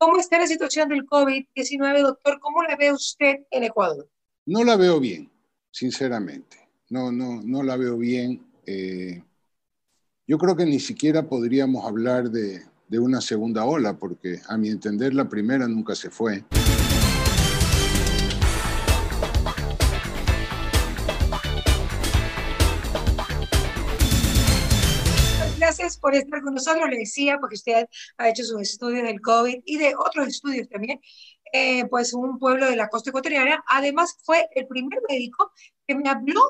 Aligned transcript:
¿Cómo 0.00 0.16
está 0.16 0.38
la 0.38 0.46
situación 0.46 0.88
del 0.88 1.04
COVID-19, 1.04 2.00
doctor? 2.00 2.40
¿Cómo 2.40 2.62
la 2.62 2.74
ve 2.74 2.90
usted 2.90 3.40
en 3.50 3.64
Ecuador? 3.64 4.08
No 4.46 4.64
la 4.64 4.76
veo 4.76 4.98
bien, 4.98 5.30
sinceramente. 5.70 6.56
No, 6.88 7.12
no, 7.12 7.42
no 7.44 7.62
la 7.62 7.76
veo 7.76 7.98
bien. 7.98 8.50
Eh, 8.64 9.22
yo 10.26 10.38
creo 10.38 10.56
que 10.56 10.64
ni 10.64 10.80
siquiera 10.80 11.28
podríamos 11.28 11.84
hablar 11.84 12.30
de, 12.30 12.62
de 12.88 12.98
una 12.98 13.20
segunda 13.20 13.66
ola, 13.66 13.98
porque 13.98 14.40
a 14.48 14.56
mi 14.56 14.70
entender 14.70 15.12
la 15.12 15.28
primera 15.28 15.68
nunca 15.68 15.94
se 15.94 16.08
fue. 16.08 16.44
Por 26.00 26.14
estar 26.14 26.42
con 26.42 26.54
nosotros. 26.54 26.88
Le 26.88 26.98
decía, 26.98 27.38
porque 27.38 27.56
usted 27.56 27.86
ha 28.18 28.28
hecho 28.28 28.44
sus 28.44 28.60
estudios 28.62 29.04
del 29.04 29.20
COVID 29.20 29.62
y 29.64 29.78
de 29.78 29.94
otros 29.96 30.28
estudios 30.28 30.68
también, 30.68 31.00
eh, 31.52 31.84
pues 31.86 32.12
un 32.14 32.38
pueblo 32.38 32.66
de 32.66 32.76
la 32.76 32.88
costa 32.88 33.10
ecuatoriana. 33.10 33.62
Además, 33.68 34.16
fue 34.24 34.48
el 34.54 34.66
primer 34.66 35.00
médico 35.08 35.52
que 35.86 35.94
me 35.94 36.08
habló 36.08 36.42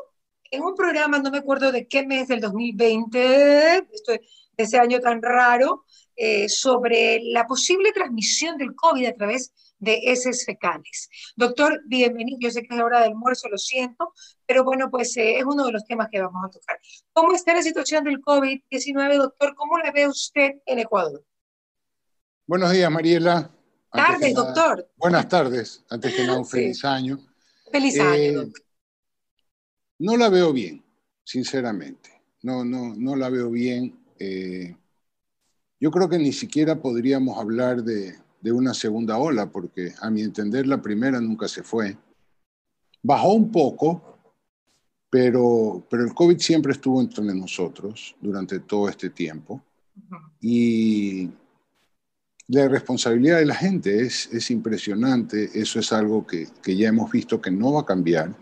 en 0.50 0.62
un 0.62 0.74
programa, 0.74 1.18
no 1.18 1.30
me 1.30 1.38
acuerdo 1.38 1.72
de 1.72 1.86
qué 1.86 2.04
mes 2.06 2.28
del 2.28 2.40
2020, 2.40 3.76
esto, 3.92 4.12
de 4.12 4.20
ese 4.56 4.78
año 4.78 5.00
tan 5.00 5.22
raro, 5.22 5.84
eh, 6.16 6.48
sobre 6.48 7.20
la 7.22 7.46
posible 7.46 7.92
transmisión 7.92 8.58
del 8.58 8.74
COVID 8.74 9.06
a 9.06 9.14
través 9.14 9.52
de 9.52 9.54
heces 9.82 10.44
fecales. 10.44 11.08
Doctor, 11.36 11.80
bienvenido. 11.86 12.38
Yo 12.40 12.50
sé 12.50 12.62
que 12.62 12.74
es 12.74 12.80
hora 12.80 13.00
del 13.00 13.10
almuerzo, 13.10 13.48
lo 13.48 13.58
siento, 13.58 14.12
pero 14.46 14.64
bueno, 14.64 14.90
pues 14.90 15.16
eh, 15.16 15.38
es 15.38 15.44
uno 15.44 15.64
de 15.66 15.72
los 15.72 15.84
temas 15.84 16.08
que 16.10 16.20
vamos 16.20 16.44
a 16.44 16.50
tocar. 16.50 16.78
¿Cómo 17.12 17.32
está 17.32 17.54
la 17.54 17.62
situación 17.62 18.04
del 18.04 18.20
COVID-19, 18.20 19.16
doctor? 19.16 19.54
¿Cómo 19.54 19.78
la 19.78 19.90
ve 19.90 20.06
usted 20.06 20.52
en 20.66 20.78
Ecuador? 20.78 21.24
Buenos 22.46 22.72
días, 22.72 22.90
Mariela. 22.90 23.50
Tardes, 23.92 24.34
doctor. 24.34 24.88
Buenas 24.96 25.28
tardes. 25.28 25.84
Antes 25.88 26.14
que 26.14 26.26
nada, 26.26 26.38
un 26.38 26.46
feliz 26.46 26.84
año. 26.84 27.18
Feliz 27.72 27.98
año, 27.98 28.14
eh, 28.14 28.32
doctor. 28.32 28.62
No 29.98 30.16
la 30.16 30.28
veo 30.28 30.52
bien, 30.52 30.84
sinceramente. 31.24 32.22
No, 32.42 32.64
no, 32.64 32.94
no 32.96 33.16
la 33.16 33.28
veo 33.28 33.50
bien. 33.50 33.98
Eh, 34.18 34.76
yo 35.78 35.90
creo 35.90 36.08
que 36.08 36.18
ni 36.18 36.32
siquiera 36.32 36.80
podríamos 36.80 37.38
hablar 37.38 37.82
de, 37.82 38.18
de 38.40 38.52
una 38.52 38.74
segunda 38.74 39.18
ola, 39.18 39.50
porque 39.50 39.92
a 40.00 40.10
mi 40.10 40.22
entender 40.22 40.66
la 40.66 40.80
primera 40.80 41.20
nunca 41.20 41.48
se 41.48 41.62
fue. 41.62 41.96
Bajó 43.02 43.32
un 43.32 43.50
poco, 43.50 44.18
pero, 45.10 45.86
pero 45.90 46.04
el 46.04 46.14
COVID 46.14 46.38
siempre 46.38 46.72
estuvo 46.72 47.00
entre 47.00 47.24
nosotros 47.34 48.14
durante 48.20 48.60
todo 48.60 48.88
este 48.88 49.10
tiempo. 49.10 49.62
Y 50.40 51.30
la 52.48 52.68
responsabilidad 52.68 53.38
de 53.38 53.46
la 53.46 53.54
gente 53.54 54.02
es, 54.02 54.28
es 54.32 54.50
impresionante. 54.50 55.50
Eso 55.54 55.78
es 55.78 55.92
algo 55.92 56.26
que, 56.26 56.48
que, 56.62 56.76
ya 56.76 56.88
hemos 56.88 57.10
visto 57.10 57.40
que 57.40 57.50
no 57.50 57.74
va 57.74 57.82
a 57.82 57.86
cambiar. 57.86 58.34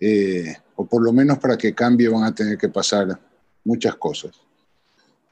Eh, 0.00 0.56
o 0.76 0.86
por 0.86 1.02
lo 1.02 1.12
menos 1.12 1.38
para 1.38 1.56
que 1.56 1.74
cambie 1.74 2.08
van 2.08 2.24
a 2.24 2.34
tener 2.34 2.58
que 2.58 2.68
pasar 2.68 3.20
muchas 3.64 3.96
cosas. 3.96 4.32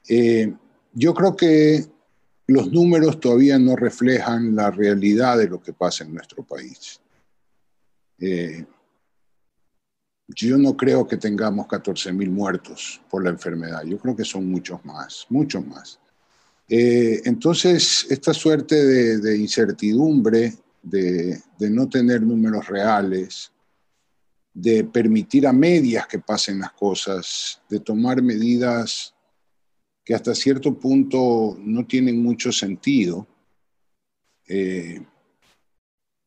Eh, 0.07 0.53
yo 0.93 1.13
creo 1.13 1.35
que 1.35 1.85
los 2.47 2.71
números 2.71 3.19
todavía 3.19 3.57
no 3.57 3.75
reflejan 3.75 4.55
la 4.55 4.71
realidad 4.71 5.37
de 5.37 5.47
lo 5.47 5.61
que 5.61 5.73
pasa 5.73 6.03
en 6.03 6.13
nuestro 6.13 6.43
país. 6.43 6.99
Eh, 8.19 8.65
yo 10.27 10.57
no 10.57 10.77
creo 10.77 11.07
que 11.07 11.17
tengamos 11.17 11.67
14 11.67 12.13
mil 12.13 12.29
muertos 12.29 13.01
por 13.09 13.23
la 13.23 13.29
enfermedad, 13.29 13.83
yo 13.83 13.97
creo 13.97 14.15
que 14.15 14.25
son 14.25 14.49
muchos 14.49 14.83
más, 14.85 15.25
muchos 15.29 15.65
más. 15.65 15.99
Eh, 16.67 17.21
entonces, 17.25 18.07
esta 18.09 18.33
suerte 18.33 18.75
de, 19.17 19.37
incertidumbre, 19.37 20.53
de, 20.81 21.41
no 21.59 21.89
tener 21.89 22.21
números 22.21 22.67
reales, 22.67 23.51
de 24.53 24.85
permitir 24.85 25.47
a 25.47 25.53
medias 25.53 26.07
que 26.07 26.19
pasen 26.19 26.59
las 26.59 26.71
cosas, 26.71 27.61
de 27.69 27.81
tomar 27.81 28.21
medidas 28.21 29.13
que 30.11 30.15
hasta 30.15 30.35
cierto 30.35 30.77
punto 30.77 31.55
no 31.57 31.87
tienen 31.87 32.21
mucho 32.21 32.51
sentido, 32.51 33.25
eh, 34.45 35.01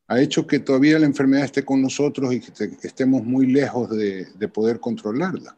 ha 0.07 0.19
hecho 0.19 0.47
que 0.47 0.57
todavía 0.57 0.97
la 0.97 1.05
enfermedad 1.05 1.45
esté 1.45 1.63
con 1.63 1.83
nosotros 1.83 2.33
y 2.33 2.39
que, 2.39 2.51
estemos 2.81 3.23
muy 3.23 3.45
lejos 3.45 3.95
de, 3.95 4.47
poder 4.51 4.79
controlarla. 4.79 5.55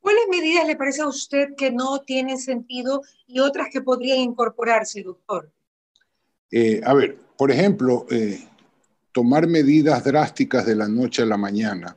¿Cuáles 0.00 0.22
medidas 0.30 0.68
le 0.68 0.76
parece 0.76 1.02
a 1.02 1.08
usted 1.08 1.56
que 1.56 1.72
no 1.72 1.98
tienen 2.02 2.38
sentido 2.38 3.02
y 3.26 3.40
otras 3.40 3.70
que 3.72 3.80
podrían 3.80 4.20
incorporarse, 4.20 5.02
doctor? 5.02 5.50
Eh, 6.52 6.80
a 6.84 6.94
ver, 6.94 7.18
por 7.36 7.50
ejemplo, 7.50 8.06
eh, 8.08 8.38
tomar 9.10 9.48
medidas 9.48 10.04
drásticas 10.04 10.64
de 10.64 10.76
la 10.76 10.86
noche 10.86 11.22
a 11.22 11.26
la 11.26 11.36
mañana, 11.36 11.96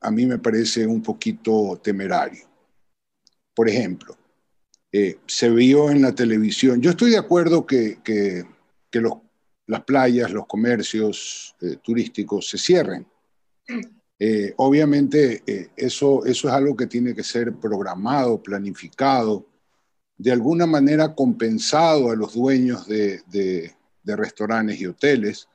a 0.00 0.10
mí 0.10 0.24
me 0.24 0.38
parece 0.38 0.86
un 0.86 1.02
poquito 1.02 1.78
temerario. 1.84 2.53
Por 3.54 3.68
ejemplo, 3.68 4.16
eh, 4.96 5.18
se 5.26 5.50
vio 5.50 5.90
en 5.90 6.02
la 6.02 6.14
televisión, 6.14 6.80
yo 6.80 6.90
estoy 6.90 7.10
de 7.10 7.18
acuerdo 7.18 7.66
que, 7.66 7.98
que, 8.02 8.44
las 9.66 9.82
playas, 9.82 10.30
los 10.30 10.46
comercios 10.46 11.56
eh, 11.60 11.78
turísticos 11.82 12.48
se 12.48 12.58
cierren. 12.58 13.06
Eh, 14.16 14.54
obviamente 14.58 15.42
eso, 15.76 16.24
eso 16.24 16.46
es 16.48 16.54
algo 16.54 16.76
que 16.76 16.86
tiene 16.86 17.12
que 17.12 17.24
ser 17.24 17.52
programado, 17.54 18.40
planificado, 18.40 19.44
de 20.16 20.30
alguna 20.30 20.66
manera 20.66 21.12
compensado 21.12 22.12
a 22.12 22.14
los 22.14 22.34
dueños 22.34 22.86
de, 22.86 23.22
de, 23.26 23.72
restaurantes 24.16 24.80
y 24.80 24.86
hoteles, 24.86 25.48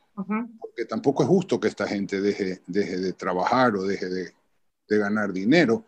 porque 0.59 0.83
tampoco 0.83 1.23
es 1.23 1.29
justo 1.29 1.57
que 1.57 1.69
esta 1.69 1.87
gente 1.87 2.19
deje, 2.19 2.61
deje 2.67 2.97
de 2.97 3.13
trabajar 3.13 3.77
o 3.77 3.83
deje 3.85 4.09
de, 4.09 4.33
de 4.89 4.97
ganar 4.97 5.31
dinero 5.31 5.85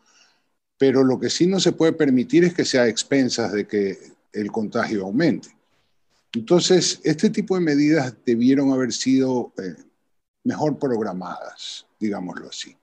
pero 0.81 1.03
lo 1.03 1.19
que 1.19 1.29
sí 1.29 1.45
no 1.45 1.59
se 1.59 1.73
puede 1.73 1.93
permitir 1.93 2.43
es 2.43 2.55
que 2.55 2.65
sea 2.65 2.81
a 2.81 2.87
expensas 2.87 3.51
de 3.51 3.67
que 3.67 3.99
el 4.33 4.51
contagio 4.51 5.03
aumente. 5.03 5.49
Entonces, 6.33 6.99
este 7.03 7.29
tipo 7.29 7.53
de 7.53 7.61
medidas 7.61 8.15
debieron 8.25 8.71
haber 8.71 8.91
sido 8.91 9.53
eh, 9.59 9.75
mejor 10.43 10.79
programadas, 10.79 11.85
digámoslo 11.99 12.49
así. 12.49 12.75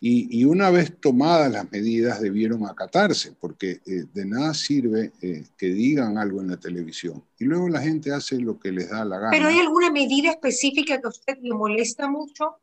Y, 0.00 0.42
una 0.46 0.70
vez 0.70 0.98
tomadas 0.98 1.52
las 1.52 1.70
medidas 1.70 2.22
debieron 2.22 2.64
acatarse, 2.64 3.34
porque 3.38 3.82
eh, 3.84 4.06
de 4.14 4.24
nada 4.24 4.54
sirve 4.54 5.12
eh, 5.20 5.44
que 5.58 5.66
digan 5.66 6.16
algo 6.16 6.40
en 6.40 6.48
la 6.48 6.56
televisión 6.56 7.22
y 7.38 7.44
luego 7.44 7.68
la 7.68 7.82
gente 7.82 8.10
hace 8.10 8.38
lo 8.38 8.58
que 8.58 8.72
les 8.72 8.88
da 8.88 9.04
la 9.04 9.18
gana. 9.18 9.32
¿Pero 9.32 9.48
hay 9.48 9.58
alguna 9.58 9.90
medida 9.90 10.30
específica 10.30 10.98
que 10.98 11.06
a 11.06 11.10
usted 11.10 11.36
le 11.42 11.52
molesta 11.52 12.08
mucho? 12.08 12.56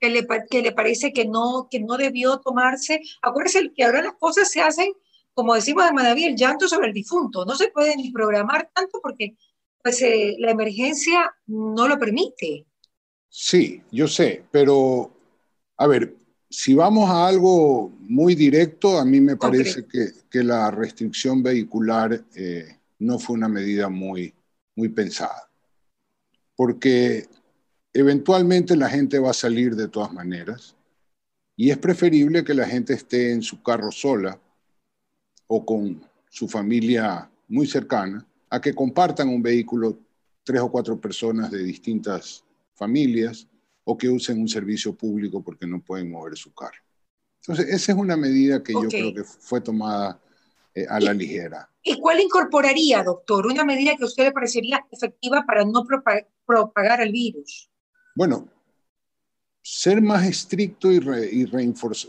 Que 0.00 0.10
le, 0.10 0.26
que 0.50 0.62
le 0.62 0.72
parece 0.72 1.12
que 1.12 1.26
no, 1.26 1.68
que 1.70 1.80
no 1.80 1.96
debió 1.96 2.38
tomarse. 2.38 3.00
Acuérdese 3.22 3.72
que 3.74 3.84
ahora 3.84 4.02
las 4.02 4.14
cosas 4.14 4.50
se 4.50 4.60
hacen, 4.60 4.92
como 5.32 5.54
decimos 5.54 5.88
en 5.88 5.94
Madaví, 5.94 6.24
el 6.24 6.36
llanto 6.36 6.68
sobre 6.68 6.88
el 6.88 6.94
difunto. 6.94 7.44
No 7.44 7.56
se 7.56 7.68
puede 7.68 7.96
ni 7.96 8.10
programar 8.10 8.70
tanto 8.74 9.00
porque 9.02 9.36
pues, 9.82 10.00
eh, 10.02 10.36
la 10.38 10.50
emergencia 10.50 11.34
no 11.46 11.88
lo 11.88 11.98
permite. 11.98 12.66
Sí, 13.28 13.82
yo 13.90 14.06
sé, 14.06 14.44
pero 14.50 15.10
a 15.76 15.86
ver, 15.86 16.14
si 16.48 16.72
vamos 16.72 17.10
a 17.10 17.26
algo 17.26 17.90
muy 18.00 18.36
directo, 18.36 18.98
a 18.98 19.04
mí 19.04 19.20
me 19.20 19.36
parece 19.36 19.86
que, 19.86 20.12
que, 20.30 20.44
la 20.44 20.70
restricción 20.70 21.42
vehicular 21.42 22.24
eh, 22.36 22.78
no 23.00 23.18
fue 23.18 23.34
una 23.34 23.48
medida 23.48 23.88
muy, 23.88 24.32
muy 24.76 24.88
pensada. 24.88 25.50
Porque 26.54 27.26
Eventualmente 27.96 28.76
la 28.76 28.90
gente 28.90 29.20
va 29.20 29.30
a 29.30 29.34
salir 29.34 29.76
de 29.76 29.86
todas 29.86 30.12
maneras 30.12 30.74
y 31.56 31.70
es 31.70 31.78
preferible 31.78 32.44
que 32.44 32.52
la 32.52 32.66
gente 32.66 32.92
esté 32.92 33.30
en 33.30 33.40
su 33.40 33.62
carro 33.62 33.92
sola 33.92 34.36
o 35.46 35.64
con 35.64 36.04
su 36.28 36.48
familia 36.48 37.30
muy 37.46 37.68
cercana 37.68 38.26
a 38.50 38.60
que 38.60 38.74
compartan 38.74 39.28
un 39.28 39.40
vehículo 39.40 39.96
tres 40.42 40.60
o 40.60 40.70
cuatro 40.72 41.00
personas 41.00 41.52
de 41.52 41.62
distintas 41.62 42.44
familias 42.74 43.46
o 43.84 43.96
que 43.96 44.08
usen 44.08 44.40
un 44.40 44.48
servicio 44.48 44.92
público 44.96 45.40
porque 45.40 45.64
no 45.64 45.80
pueden 45.80 46.10
mover 46.10 46.36
su 46.36 46.52
carro. 46.52 46.82
Entonces, 47.42 47.72
esa 47.72 47.92
es 47.92 47.98
una 47.98 48.16
medida 48.16 48.60
que 48.60 48.72
yo 48.72 48.88
creo 48.88 49.14
que 49.14 49.22
fue 49.22 49.60
tomada 49.60 50.20
eh, 50.74 50.86
a 50.88 50.98
la 50.98 51.12
ligera. 51.12 51.70
¿Y 51.82 52.00
cuál 52.00 52.20
incorporaría, 52.20 53.04
doctor? 53.04 53.46
Una 53.46 53.64
medida 53.64 53.94
que 53.96 54.02
a 54.02 54.06
usted 54.06 54.24
le 54.24 54.32
parecería 54.32 54.84
efectiva 54.90 55.44
para 55.46 55.64
no 55.64 55.84
propagar 56.46 57.00
el 57.00 57.12
virus. 57.12 57.70
Bueno, 58.14 58.48
ser 59.62 60.02
más 60.02 60.26
estricto 60.26 60.92
y, 60.92 61.00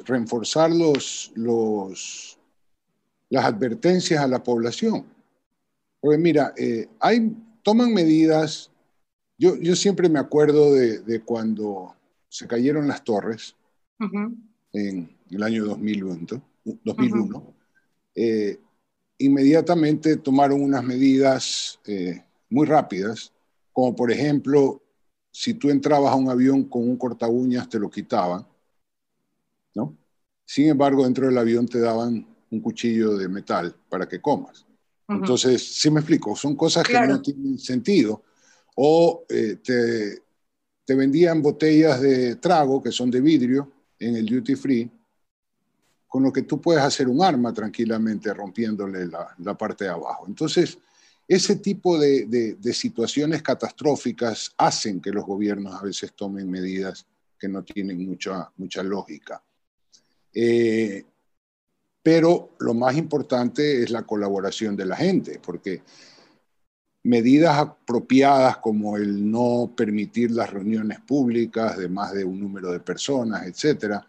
reforzar 0.06 0.72
los, 0.72 1.32
las 3.30 3.46
advertencias 3.46 4.22
a 4.22 4.28
la 4.28 4.44
población. 4.44 5.06
Porque 6.00 6.18
mira, 6.18 6.54
eh, 6.58 6.88
hay, 7.00 7.36
toman 7.64 7.94
medidas, 7.94 8.72
yo, 9.38 9.56
yo 9.58 9.76
siempre 9.76 10.10
me 10.10 10.20
acuerdo 10.20 10.74
de, 10.74 11.22
cuando 11.24 11.96
se 12.30 12.48
cayeron 12.48 12.88
las 12.88 13.04
torres 13.04 13.56
en 14.74 15.18
el 15.30 15.44
año 15.44 15.66
2001, 15.66 16.42
2001 16.84 17.56
eh, 18.16 18.60
inmediatamente 19.18 20.18
tomaron 20.18 20.62
unas 20.62 20.84
medidas 20.84 21.80
eh, 21.86 22.24
muy 22.50 22.66
rápidas, 22.66 23.34
como 23.72 23.96
por 23.96 24.12
ejemplo, 24.12 24.82
si 25.38 25.56
tú 25.56 25.70
entrabas 25.70 26.14
a 26.14 26.16
un 26.16 26.30
avión 26.30 26.64
con 26.64 26.88
un 26.88 26.96
corta 26.96 27.28
uñas, 27.28 27.68
te 27.68 27.78
lo 27.78 27.90
quitaban, 27.90 28.48
¿no? 29.74 29.98
Sin 30.46 30.70
embargo, 30.70 31.04
dentro 31.04 31.26
del 31.26 31.38
avión 31.38 31.68
te 31.68 31.82
daban 31.82 32.26
un 32.50 32.62
cuchillo 32.62 33.18
de 33.18 33.28
metal 33.28 33.76
para 33.90 34.08
que 34.08 34.22
comas. 34.22 34.66
Entonces, 35.10 35.76
sí 35.76 35.92
me 35.92 36.00
explico, 36.00 36.38
son 36.38 36.56
cosas 36.56 36.88
que 36.88 36.98
no 37.06 37.22
tienen 37.22 37.60
sentido. 37.60 38.24
O 38.78 39.26
eh, 39.28 39.58
te, 39.62 40.24
te 40.86 40.96
vendían 40.96 41.42
botellas 41.42 42.00
de 42.00 42.38
trago 42.38 42.82
que 42.82 42.94
son 42.94 43.12
de 43.12 43.20
vidrio 43.20 43.70
en 44.00 44.16
el 44.16 44.26
duty 44.26 44.56
free, 44.56 44.90
con 46.08 46.24
lo 46.24 46.32
que 46.32 46.44
tú 46.44 46.62
puedes 46.62 46.82
hacer 46.82 47.10
un 47.10 47.22
arma 47.22 47.54
tranquilamente 47.54 48.34
rompiéndole 48.34 49.06
la, 49.06 49.58
parte 49.58 49.84
de 49.84 49.90
abajo. 49.90 50.28
Entonces, 50.30 50.78
ese 51.28 51.56
tipo 51.56 51.98
de, 51.98 52.58
situaciones 52.74 53.42
catastróficas 53.42 54.54
hacen 54.58 55.02
que 55.02 55.12
los 55.12 55.26
gobiernos 55.26 55.74
a 55.74 55.84
veces 55.84 56.14
tomen 56.14 56.50
medidas 56.50 57.06
que 57.40 57.48
no 57.48 57.64
tienen 57.64 58.08
mucha, 58.08 58.52
mucha 58.58 58.84
lógica. 58.84 59.44
Eh, 60.34 61.04
pero 62.04 62.52
lo 62.60 62.74
más 62.76 62.96
importante 62.96 63.82
es 63.82 63.90
la 63.90 64.04
colaboración 64.04 64.76
de 64.76 64.86
la 64.86 64.96
gente, 64.96 65.40
porque 65.44 65.82
medidas 67.04 67.58
apropiadas 67.58 68.58
como 68.58 68.98
el 68.98 69.30
no 69.32 69.74
permitir 69.76 70.32
las 70.32 70.52
reuniones 70.52 71.00
públicas 71.02 71.78
de 71.78 71.90
más 71.90 72.14
de 72.14 72.24
un 72.24 72.40
número 72.40 72.72
de 72.72 72.80
personas, 72.80 73.46
etcétera, 73.48 74.06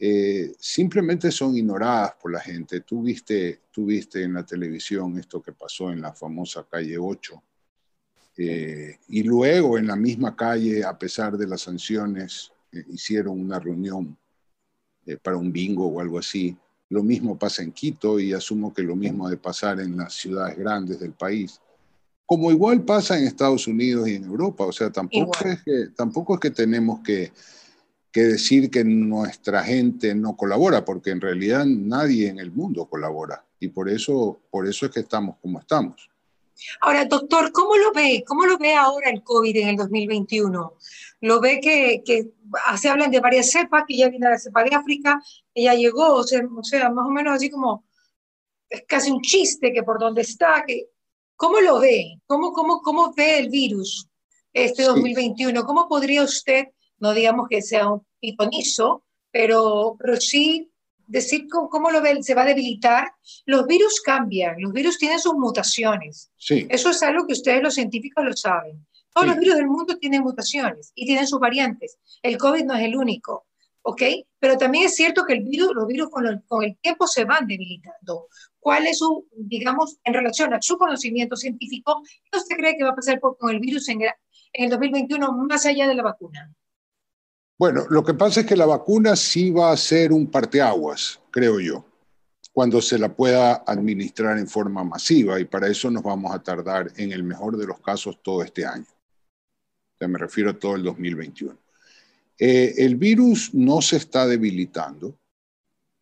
eh, 0.00 0.54
simplemente 0.60 1.32
son 1.32 1.56
ignoradas 1.56 2.14
por 2.20 2.32
la 2.32 2.40
gente. 2.40 2.82
Tú 2.82 3.02
viste, 3.02 3.62
tú 3.72 3.86
viste 3.86 4.22
en 4.22 4.34
la 4.34 4.46
televisión 4.46 5.18
esto 5.18 5.42
que 5.42 5.52
pasó 5.52 5.90
en 5.90 6.00
la 6.00 6.12
famosa 6.12 6.64
calle 6.70 6.96
8. 6.96 7.42
Eh, 8.36 8.96
y 9.08 9.24
luego 9.24 9.76
en 9.76 9.88
la 9.88 9.96
misma 9.96 10.36
calle, 10.36 10.84
a 10.84 10.96
pesar 10.96 11.36
de 11.36 11.48
las 11.48 11.62
sanciones, 11.62 12.52
eh, 12.70 12.84
hicieron 12.90 13.40
una 13.40 13.58
reunión 13.58 14.16
para 15.22 15.38
un 15.38 15.50
bingo 15.50 15.86
o 15.86 16.00
algo 16.00 16.18
así. 16.18 16.56
Lo 16.90 17.02
mismo 17.02 17.38
pasa 17.38 17.62
en 17.62 17.72
Quito 17.72 18.20
y 18.20 18.34
asumo 18.34 18.72
que 18.72 18.82
lo 18.82 18.94
mismo 18.94 19.26
ha 19.26 19.30
de 19.30 19.38
pasar 19.38 19.80
en 19.80 19.96
las 19.96 20.14
ciudades 20.14 20.56
grandes 20.56 21.00
del 21.00 21.12
país. 21.12 21.60
Como 22.26 22.50
igual 22.50 22.84
pasa 22.84 23.18
en 23.18 23.24
Estados 23.24 23.66
Unidos 23.66 24.06
y 24.06 24.16
en 24.16 24.24
Europa. 24.24 24.64
O 24.64 24.72
sea, 24.72 24.92
tampoco, 24.92 25.32
es 25.46 25.62
que, 25.62 25.88
tampoco 25.96 26.34
es 26.34 26.40
que 26.40 26.50
tenemos 26.50 27.00
que 27.00 27.32
que 28.10 28.22
decir 28.22 28.70
que 28.70 28.84
nuestra 28.84 29.62
gente 29.62 30.14
no 30.14 30.36
colabora, 30.36 30.84
porque 30.84 31.10
en 31.10 31.20
realidad 31.20 31.64
nadie 31.66 32.28
en 32.28 32.38
el 32.38 32.50
mundo 32.50 32.88
colabora 32.88 33.44
y 33.60 33.68
por 33.68 33.88
eso, 33.88 34.40
por 34.50 34.66
eso 34.66 34.86
es 34.86 34.92
que 34.92 35.00
estamos 35.00 35.36
como 35.40 35.60
estamos. 35.60 36.08
Ahora, 36.80 37.04
doctor, 37.04 37.52
¿cómo 37.52 37.76
lo 37.76 37.92
ve? 37.92 38.24
¿Cómo 38.26 38.44
lo 38.44 38.58
ve 38.58 38.74
ahora 38.74 39.10
el 39.10 39.22
COVID 39.22 39.56
en 39.56 39.68
el 39.68 39.76
2021? 39.76 40.74
¿Lo 41.20 41.40
ve 41.40 41.60
que, 41.60 42.02
que 42.04 42.30
se 42.76 42.88
hablan 42.88 43.10
de 43.10 43.20
varias 43.20 43.50
cepas, 43.50 43.84
que 43.86 43.96
ya 43.96 44.08
viene 44.08 44.28
la 44.28 44.38
cepa 44.38 44.64
de 44.64 44.74
África, 44.74 45.22
que 45.54 45.62
ya 45.62 45.74
llegó, 45.74 46.14
o 46.14 46.24
sea, 46.24 46.40
o 46.56 46.64
sea, 46.64 46.90
más 46.90 47.06
o 47.06 47.10
menos 47.10 47.34
así 47.34 47.50
como, 47.50 47.84
es 48.68 48.82
casi 48.88 49.10
un 49.10 49.20
chiste 49.20 49.72
que 49.72 49.82
por 49.82 49.98
dónde 49.98 50.22
está, 50.22 50.64
que, 50.66 50.88
¿cómo 51.36 51.60
lo 51.60 51.78
ve? 51.78 52.20
¿Cómo, 52.26 52.52
cómo, 52.52 52.80
cómo 52.82 53.12
ve 53.14 53.38
el 53.38 53.48
virus 53.50 54.08
este 54.52 54.82
2021? 54.82 55.64
¿Cómo 55.64 55.88
podría 55.88 56.22
usted 56.22 56.66
no 56.98 57.12
digamos 57.12 57.48
que 57.48 57.62
sea 57.62 57.90
un 57.90 58.06
pitonizo, 58.20 59.04
pero, 59.30 59.96
pero 59.98 60.16
sí 60.16 60.70
decir 61.08 61.46
cómo, 61.48 61.90
lo 61.90 62.00
ve, 62.00 62.22
se 62.22 62.34
va 62.34 62.42
a 62.42 62.46
debilitar. 62.46 63.10
Los 63.46 63.66
virus 63.66 64.00
cambian, 64.00 64.60
los 64.60 64.72
virus 64.72 64.98
tienen 64.98 65.18
sus 65.18 65.34
mutaciones. 65.34 66.30
Sí. 66.36 66.66
Eso 66.70 66.90
es 66.90 67.02
algo 67.02 67.26
que 67.26 67.32
ustedes 67.32 67.62
los 67.62 67.74
científicos 67.74 68.24
lo 68.24 68.32
saben. 68.34 68.86
Todos 69.12 69.26
los 69.26 69.38
virus 69.38 69.56
del 69.56 69.66
mundo 69.66 69.96
tienen 69.96 70.22
mutaciones 70.22 70.92
y 70.94 71.06
tienen 71.06 71.26
sus 71.26 71.40
variantes. 71.40 71.98
El 72.22 72.38
COVID 72.38 72.64
no 72.64 72.74
es 72.74 72.84
el 72.84 72.94
único, 72.94 73.46
¿ok? 73.82 74.02
Pero 74.38 74.56
también 74.56 74.84
es 74.84 74.94
cierto 74.94 75.24
que 75.24 75.32
el 75.32 75.42
virus, 75.42 75.70
los 75.74 75.86
virus 75.86 76.10
con 76.10 76.26
el, 76.26 76.42
con 76.46 76.62
el 76.62 76.76
tiempo 76.78 77.06
se 77.06 77.24
van 77.24 77.46
debilitando. 77.46 78.28
¿Cuál 78.60 78.86
es 78.86 78.98
su, 78.98 79.26
digamos, 79.32 79.98
en 80.04 80.14
relación 80.14 80.52
a 80.52 80.62
su 80.62 80.76
conocimiento 80.76 81.36
científico, 81.36 82.02
qué 82.30 82.38
usted 82.38 82.56
cree 82.56 82.76
que 82.76 82.84
va 82.84 82.90
a 82.90 82.94
pasar 82.94 83.18
con 83.18 83.50
el 83.50 83.58
virus 83.58 83.88
en, 83.88 84.02
en 84.02 84.64
el 84.64 84.70
2021 84.70 85.32
más 85.32 85.66
allá 85.66 85.88
de 85.88 85.94
la 85.94 86.02
vacuna? 86.02 86.54
Bueno, 87.58 87.86
lo 87.90 88.04
que 88.04 88.14
pasa 88.14 88.40
es 88.40 88.46
que 88.46 88.54
la 88.54 88.66
vacuna 88.66 89.16
sí 89.16 89.50
va 89.50 89.72
a 89.72 89.76
ser 89.76 90.12
un 90.12 90.30
parteaguas, 90.30 91.20
creo 91.32 91.58
yo, 91.58 91.84
cuando 92.52 92.80
se 92.80 92.98
la 92.98 93.12
pueda 93.12 93.64
administrar 93.66 94.38
en 94.38 94.46
forma 94.46 94.84
masiva 94.84 95.40
y 95.40 95.44
para 95.44 95.66
eso 95.66 95.90
nos 95.90 96.04
vamos 96.04 96.32
a 96.32 96.40
tardar 96.40 96.92
en 96.96 97.10
el 97.10 97.24
mejor 97.24 97.56
de 97.56 97.66
los 97.66 97.80
casos 97.80 98.20
todo 98.22 98.44
este 98.44 98.64
año. 98.64 98.86
O 100.00 100.06
me 100.08 100.18
refiero 100.18 100.50
a 100.50 100.58
todo 100.58 100.76
el 100.76 100.84
2021. 100.84 101.58
Eh, 102.38 102.74
el 102.78 102.94
virus 102.94 103.52
no 103.52 103.82
se 103.82 103.96
está 103.96 104.24
debilitando. 104.28 105.18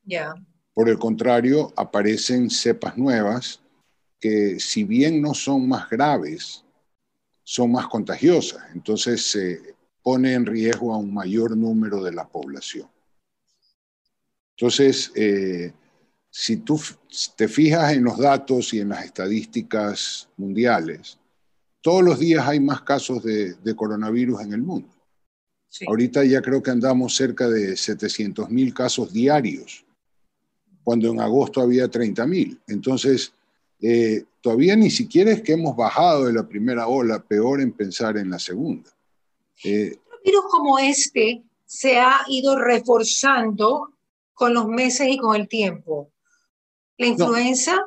Ya. 0.04 0.34
Por 0.74 0.90
el 0.90 0.98
contrario, 0.98 1.72
aparecen 1.74 2.50
cepas 2.50 2.98
nuevas 2.98 3.60
que 4.20 4.60
si 4.60 4.84
bien 4.84 5.22
no 5.22 5.32
son 5.32 5.66
más 5.66 5.88
graves, 5.88 6.64
son 7.42 7.72
más 7.72 7.86
contagiosas. 7.86 8.62
Entonces, 8.74 9.34
eh, 9.36 9.75
pone 10.06 10.34
en 10.34 10.46
riesgo 10.46 10.94
a 10.94 10.98
un 10.98 11.12
mayor 11.12 11.56
número 11.56 12.00
de 12.00 12.12
la 12.12 12.28
población. 12.28 12.88
Entonces, 14.56 15.10
eh, 15.16 15.72
si 16.30 16.58
tú 16.58 16.80
te 17.34 17.48
fijas 17.48 17.92
en 17.92 18.04
los 18.04 18.16
datos 18.16 18.72
y 18.72 18.78
en 18.78 18.90
las 18.90 19.04
estadísticas 19.04 20.28
mundiales, 20.36 21.18
todos 21.80 22.04
los 22.04 22.20
días 22.20 22.46
hay 22.46 22.60
más 22.60 22.82
casos 22.82 23.24
de, 23.24 23.56
coronavirus 23.74 24.42
en 24.42 24.52
el 24.52 24.62
mundo. 24.62 24.88
Ahorita 25.88 26.22
ya 26.22 26.40
creo 26.40 26.62
que 26.62 26.70
andamos 26.70 27.16
cerca 27.16 27.48
de 27.48 27.76
700 27.76 28.48
mil 28.48 28.72
casos 28.72 29.12
diarios, 29.12 29.84
cuando 30.84 31.10
en 31.10 31.18
agosto 31.18 31.60
había 31.60 31.88
30 31.88 32.24
mil. 32.28 32.60
Entonces, 32.68 33.32
eh, 33.80 34.22
todavía 34.40 34.76
ni 34.76 34.88
siquiera 34.88 35.32
es 35.32 35.42
que 35.42 35.54
hemos 35.54 35.76
bajado 35.76 36.26
de 36.26 36.32
la 36.32 36.46
primera 36.46 36.86
ola, 36.86 37.18
peor 37.18 37.60
en 37.60 37.72
pensar 37.72 38.16
en 38.18 38.30
la 38.30 38.38
segunda. 38.38 38.95
Eh, 39.64 39.96
virus 40.24 40.44
como 40.50 40.78
este 40.78 41.42
se 41.64 41.98
ha 41.98 42.20
ido 42.28 42.58
reforzando 42.58 43.92
con 44.34 44.54
los 44.54 44.66
meses 44.68 45.08
y 45.10 45.18
con 45.18 45.34
el 45.34 45.48
tiempo. 45.48 46.10
¿La 46.98 47.06
influenza? 47.06 47.84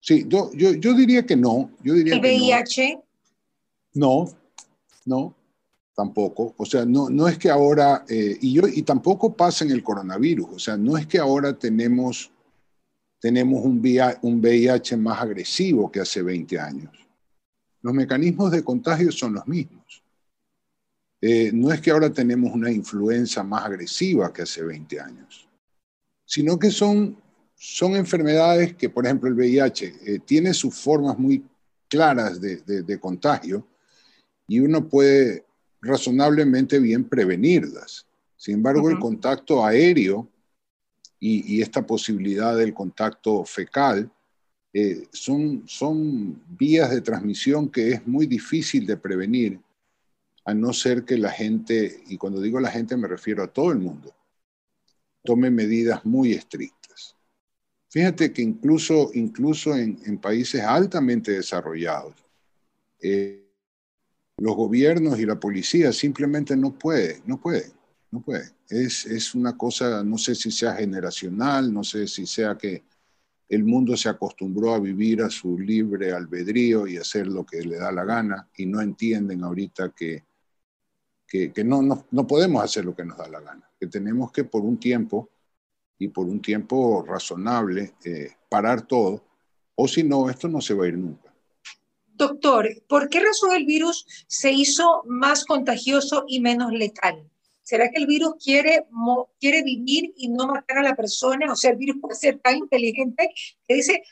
Sí, 0.00 0.24
yo, 0.26 0.50
yo, 0.52 0.94
diría 0.94 1.26
que 1.26 1.36
no. 1.36 1.70
Yo 1.82 1.94
diría 1.94 2.14
¿El 2.14 2.20
VIH? 2.20 3.00
No. 3.94 4.28
no, 5.04 5.34
tampoco. 5.94 6.54
O 6.56 6.64
sea, 6.64 6.84
no, 6.84 7.10
no 7.10 7.26
es 7.26 7.36
que 7.36 7.50
ahora, 7.50 8.04
eh, 8.08 8.38
y, 8.40 8.54
yo, 8.54 8.62
y 8.68 8.82
tampoco 8.82 9.34
pasa 9.34 9.64
en 9.64 9.72
el 9.72 9.82
coronavirus, 9.82 10.48
o 10.50 10.58
sea, 10.58 10.76
no 10.76 10.96
es 10.96 11.06
que 11.06 11.18
ahora 11.18 11.58
tenemos, 11.58 12.30
tenemos 13.20 13.64
un, 13.64 13.82
un 14.22 14.40
VIH 14.40 14.96
más 14.96 15.20
agresivo 15.20 15.90
que 15.90 16.00
hace 16.00 16.22
20 16.22 16.58
años. 16.58 16.92
Los 17.82 17.94
mecanismos 17.94 18.50
de 18.50 18.64
contagio 18.64 19.10
son 19.12 19.34
los 19.34 19.46
mismos. 19.46 19.77
Eh, 21.20 21.50
no 21.52 21.72
es 21.72 21.80
que 21.80 21.90
ahora 21.90 22.12
tenemos 22.12 22.52
una 22.54 22.70
influenza 22.70 23.42
más 23.42 23.64
agresiva 23.64 24.32
que 24.32 24.42
hace 24.42 24.62
20 24.62 25.00
años, 25.00 25.48
sino 26.24 26.58
que 26.58 26.70
son, 26.70 27.16
son 27.56 27.96
enfermedades 27.96 28.74
que, 28.74 28.88
por 28.88 29.04
ejemplo, 29.04 29.28
el 29.28 29.34
VIH 29.34 29.94
eh, 30.04 30.18
tiene 30.24 30.54
sus 30.54 30.74
formas 30.74 31.18
muy 31.18 31.44
claras 31.88 32.40
de, 32.40 32.98
contagio 33.00 33.66
y 34.46 34.60
uno 34.60 34.86
puede 34.86 35.44
razonablemente 35.80 36.78
bien 36.78 37.04
prevenirlas. 37.04 38.06
Sin 38.36 38.56
embargo, 38.56 38.88
el 38.90 38.98
contacto 38.98 39.64
aéreo 39.64 40.28
y, 41.18 41.60
esta 41.60 41.84
posibilidad 41.84 42.56
del 42.56 42.74
contacto 42.74 43.44
fecal 43.44 44.08
eh, 44.72 45.08
son, 45.10 45.64
son 45.66 46.40
vías 46.46 46.90
de 46.90 47.00
transmisión 47.00 47.68
que 47.68 47.92
es 47.94 48.06
muy 48.06 48.26
difícil 48.26 48.86
de 48.86 48.96
prevenir 48.96 49.58
a 50.48 50.54
no 50.54 50.72
ser 50.72 51.04
que 51.04 51.18
la 51.18 51.30
gente, 51.30 52.04
y 52.08 52.16
cuando 52.16 52.40
digo 52.40 52.58
la 52.58 52.70
gente 52.70 52.96
me 52.96 53.06
refiero 53.06 53.42
a 53.42 53.52
todo 53.52 53.70
el 53.70 53.80
mundo, 53.80 54.16
tome 55.22 55.50
medidas 55.50 56.06
muy 56.06 56.32
estrictas. 56.32 57.14
Fíjate 57.90 58.32
que 58.32 58.40
incluso, 58.40 59.10
incluso 59.12 59.76
en, 59.76 60.16
países 60.16 60.62
altamente 60.62 61.32
desarrollados, 61.32 62.14
eh, 62.98 63.46
los 64.38 64.56
gobiernos 64.56 65.20
y 65.20 65.26
la 65.26 65.38
policía 65.38 65.92
simplemente 65.92 66.56
no 66.56 66.78
pueden, 66.78 67.20
no 67.26 67.38
pueden, 67.38 67.70
no 68.10 68.22
pueden. 68.22 68.50
Es, 68.70 69.04
es 69.04 69.34
una 69.34 69.54
cosa, 69.54 70.02
no 70.02 70.16
sé 70.16 70.34
si 70.34 70.50
sea 70.50 70.76
generacional, 70.76 71.70
no 71.70 71.84
sé 71.84 72.08
si 72.08 72.26
sea 72.26 72.56
que 72.56 72.84
el 73.50 73.64
mundo 73.64 73.98
se 73.98 74.08
acostumbró 74.08 74.72
a 74.72 74.80
vivir 74.80 75.20
a 75.20 75.28
su 75.28 75.58
libre 75.58 76.10
albedrío 76.12 76.86
y 76.86 76.96
hacer 76.96 77.26
lo 77.26 77.44
que 77.44 77.60
le 77.60 77.76
da 77.76 77.92
la 77.92 78.06
gana 78.06 78.48
y 78.56 78.64
no 78.64 78.80
entienden 78.80 79.44
ahorita 79.44 79.90
que 79.90 80.27
que, 81.28 81.52
no, 81.62 81.82
no, 81.82 82.06
no, 82.10 82.26
podemos 82.26 82.64
hacer 82.64 82.84
lo 82.84 82.96
que 82.96 83.04
nos 83.04 83.18
da 83.18 83.28
la 83.28 83.40
gana, 83.40 83.70
que 83.78 83.86
tenemos 83.86 84.32
que 84.32 84.44
por 84.44 84.62
un 84.62 84.78
tiempo 84.80 85.28
y 85.98 86.08
por 86.08 86.26
un 86.26 86.40
tiempo 86.40 87.04
razonable 87.06 87.94
eh, 88.04 88.30
parar 88.48 88.86
todo, 88.86 89.22
o 89.74 89.86
si 89.86 90.02
no, 90.02 90.30
esto 90.30 90.48
no 90.48 90.60
se 90.60 90.74
va 90.74 90.86
a 90.86 90.88
ir 90.88 90.96
nunca. 90.96 91.32
Doctor, 92.06 92.68
¿por 92.88 93.08
qué 93.08 93.20
razón 93.20 93.52
el 93.52 93.66
virus 93.66 94.06
se 94.26 94.50
hizo 94.50 95.02
más 95.06 95.44
contagioso 95.44 96.24
y 96.26 96.40
menos 96.40 96.72
letal? 96.72 97.30
¿Será 97.62 97.90
que 97.90 97.98
el 97.98 98.06
virus 98.06 98.36
quiere, 98.42 98.86
quiere 99.38 99.62
vivir 99.62 100.14
y 100.16 100.28
no 100.28 100.46
matar 100.46 100.78
a 100.78 100.82
la 100.82 100.96
persona? 100.96 101.52
O 101.52 101.56
sea, 101.56 101.72
el 101.72 101.76
virus 101.76 101.98
puede 102.00 102.16
ser 102.16 102.38
tan 102.38 102.56
inteligente 102.56 103.30
que 103.68 103.74
dice, 103.74 104.02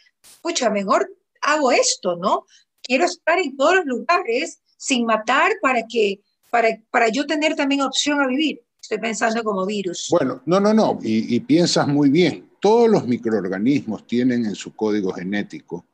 pucha, 0.42 0.68
mejor 0.68 1.10
hago 1.40 1.72
esto, 1.72 2.16
¿no? 2.16 2.44
Quiero 2.82 3.06
estar 3.06 3.38
en 3.38 3.56
todos 3.56 3.76
los 3.76 3.86
lugares 3.86 4.60
sin 4.76 5.06
matar 5.06 5.52
para 5.62 5.86
que, 5.86 6.20
para, 6.50 6.68
para 6.90 7.08
yo 7.08 7.26
tener 7.26 7.54
también 7.54 7.82
opción 7.82 8.20
a 8.20 8.26
vivir. 8.26 8.62
Estoy 8.80 8.98
pensando 8.98 9.42
como 9.42 9.66
virus. 9.66 10.08
Bueno, 10.10 10.42
no, 10.46 10.60
no, 10.60 10.72
no, 10.72 10.98
y, 11.02 11.40
piensas 11.40 11.88
muy 11.88 12.08
bien. 12.08 12.50
Todos 12.60 12.88
los 12.88 13.06
microorganismos 13.06 14.06
tienen 14.06 14.46
en 14.46 14.54
su 14.54 14.74
código 14.74 15.12
genético 15.12 15.84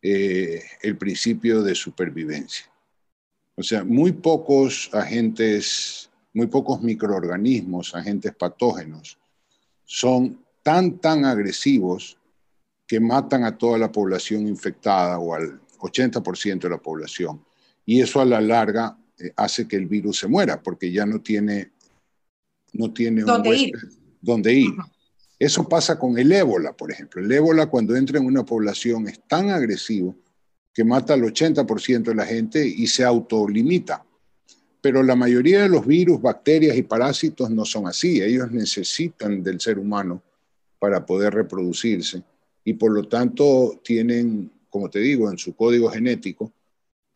eh, 0.00 0.62
el 0.82 0.96
principio 0.96 1.62
de 1.62 1.74
supervivencia. 1.74 2.66
O 3.56 3.62
sea, 3.62 3.84
muy 3.84 4.12
pocos 4.12 4.90
agentes 4.92 6.10
muy 6.32 6.46
pocos 6.46 6.80
microorganismos, 6.80 7.94
agentes 7.94 8.34
patógenos, 8.34 9.18
son 9.84 10.44
tan, 10.62 10.98
tan 10.98 11.24
agresivos 11.24 12.16
que 12.86 13.00
matan 13.00 13.44
a 13.44 13.56
toda 13.56 13.78
la 13.78 13.90
población 13.90 14.46
infectada 14.46 15.18
o 15.18 15.34
al 15.34 15.60
80% 15.78 16.60
de 16.60 16.70
la 16.70 16.78
población. 16.78 17.44
Y 17.84 18.00
eso 18.00 18.20
a 18.20 18.24
la 18.24 18.40
larga 18.40 18.96
hace 19.36 19.66
que 19.66 19.76
el 19.76 19.86
virus 19.86 20.18
se 20.18 20.28
muera 20.28 20.62
porque 20.62 20.90
ya 20.90 21.06
no 21.06 21.20
tiene, 21.20 21.70
no 22.72 22.92
tiene 22.92 23.22
¿Dónde 23.22 23.56
ir? 23.56 23.72
Donde 24.20 24.54
ir. 24.54 24.70
Eso 25.38 25.68
pasa 25.68 25.98
con 25.98 26.18
el 26.18 26.30
ébola, 26.32 26.76
por 26.76 26.92
ejemplo. 26.92 27.22
El 27.22 27.32
ébola 27.32 27.66
cuando 27.66 27.96
entra 27.96 28.18
en 28.18 28.26
una 28.26 28.44
población 28.44 29.08
es 29.08 29.20
tan 29.26 29.50
agresivo 29.50 30.14
que 30.72 30.84
mata 30.84 31.14
al 31.14 31.22
80% 31.22 32.02
de 32.04 32.14
la 32.14 32.26
gente 32.26 32.66
y 32.66 32.86
se 32.86 33.04
autolimita 33.04 34.04
pero 34.80 35.02
la 35.02 35.14
mayoría 35.14 35.62
de 35.62 35.68
los 35.68 35.86
virus, 35.86 36.20
bacterias 36.20 36.76
y 36.76 36.82
parásitos 36.82 37.50
no 37.50 37.64
son 37.64 37.86
así. 37.86 38.22
Ellos 38.22 38.50
necesitan 38.50 39.42
del 39.42 39.60
ser 39.60 39.78
humano 39.78 40.22
para 40.78 41.04
poder 41.04 41.34
reproducirse 41.34 42.22
y 42.64 42.74
por 42.74 42.92
lo 42.92 43.06
tanto 43.06 43.80
tienen, 43.84 44.50
como 44.70 44.88
te 44.88 45.00
digo, 45.00 45.30
en 45.30 45.38
su 45.38 45.54
código 45.54 45.90
genético, 45.90 46.52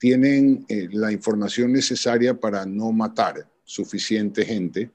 tienen 0.04 0.66
eh, 0.68 0.86
la 0.92 1.10
información 1.12 1.72
necesaria 1.72 2.38
para 2.38 2.66
no 2.66 2.92
matar 2.92 3.48
suficiente 3.64 4.44
gente 4.44 4.90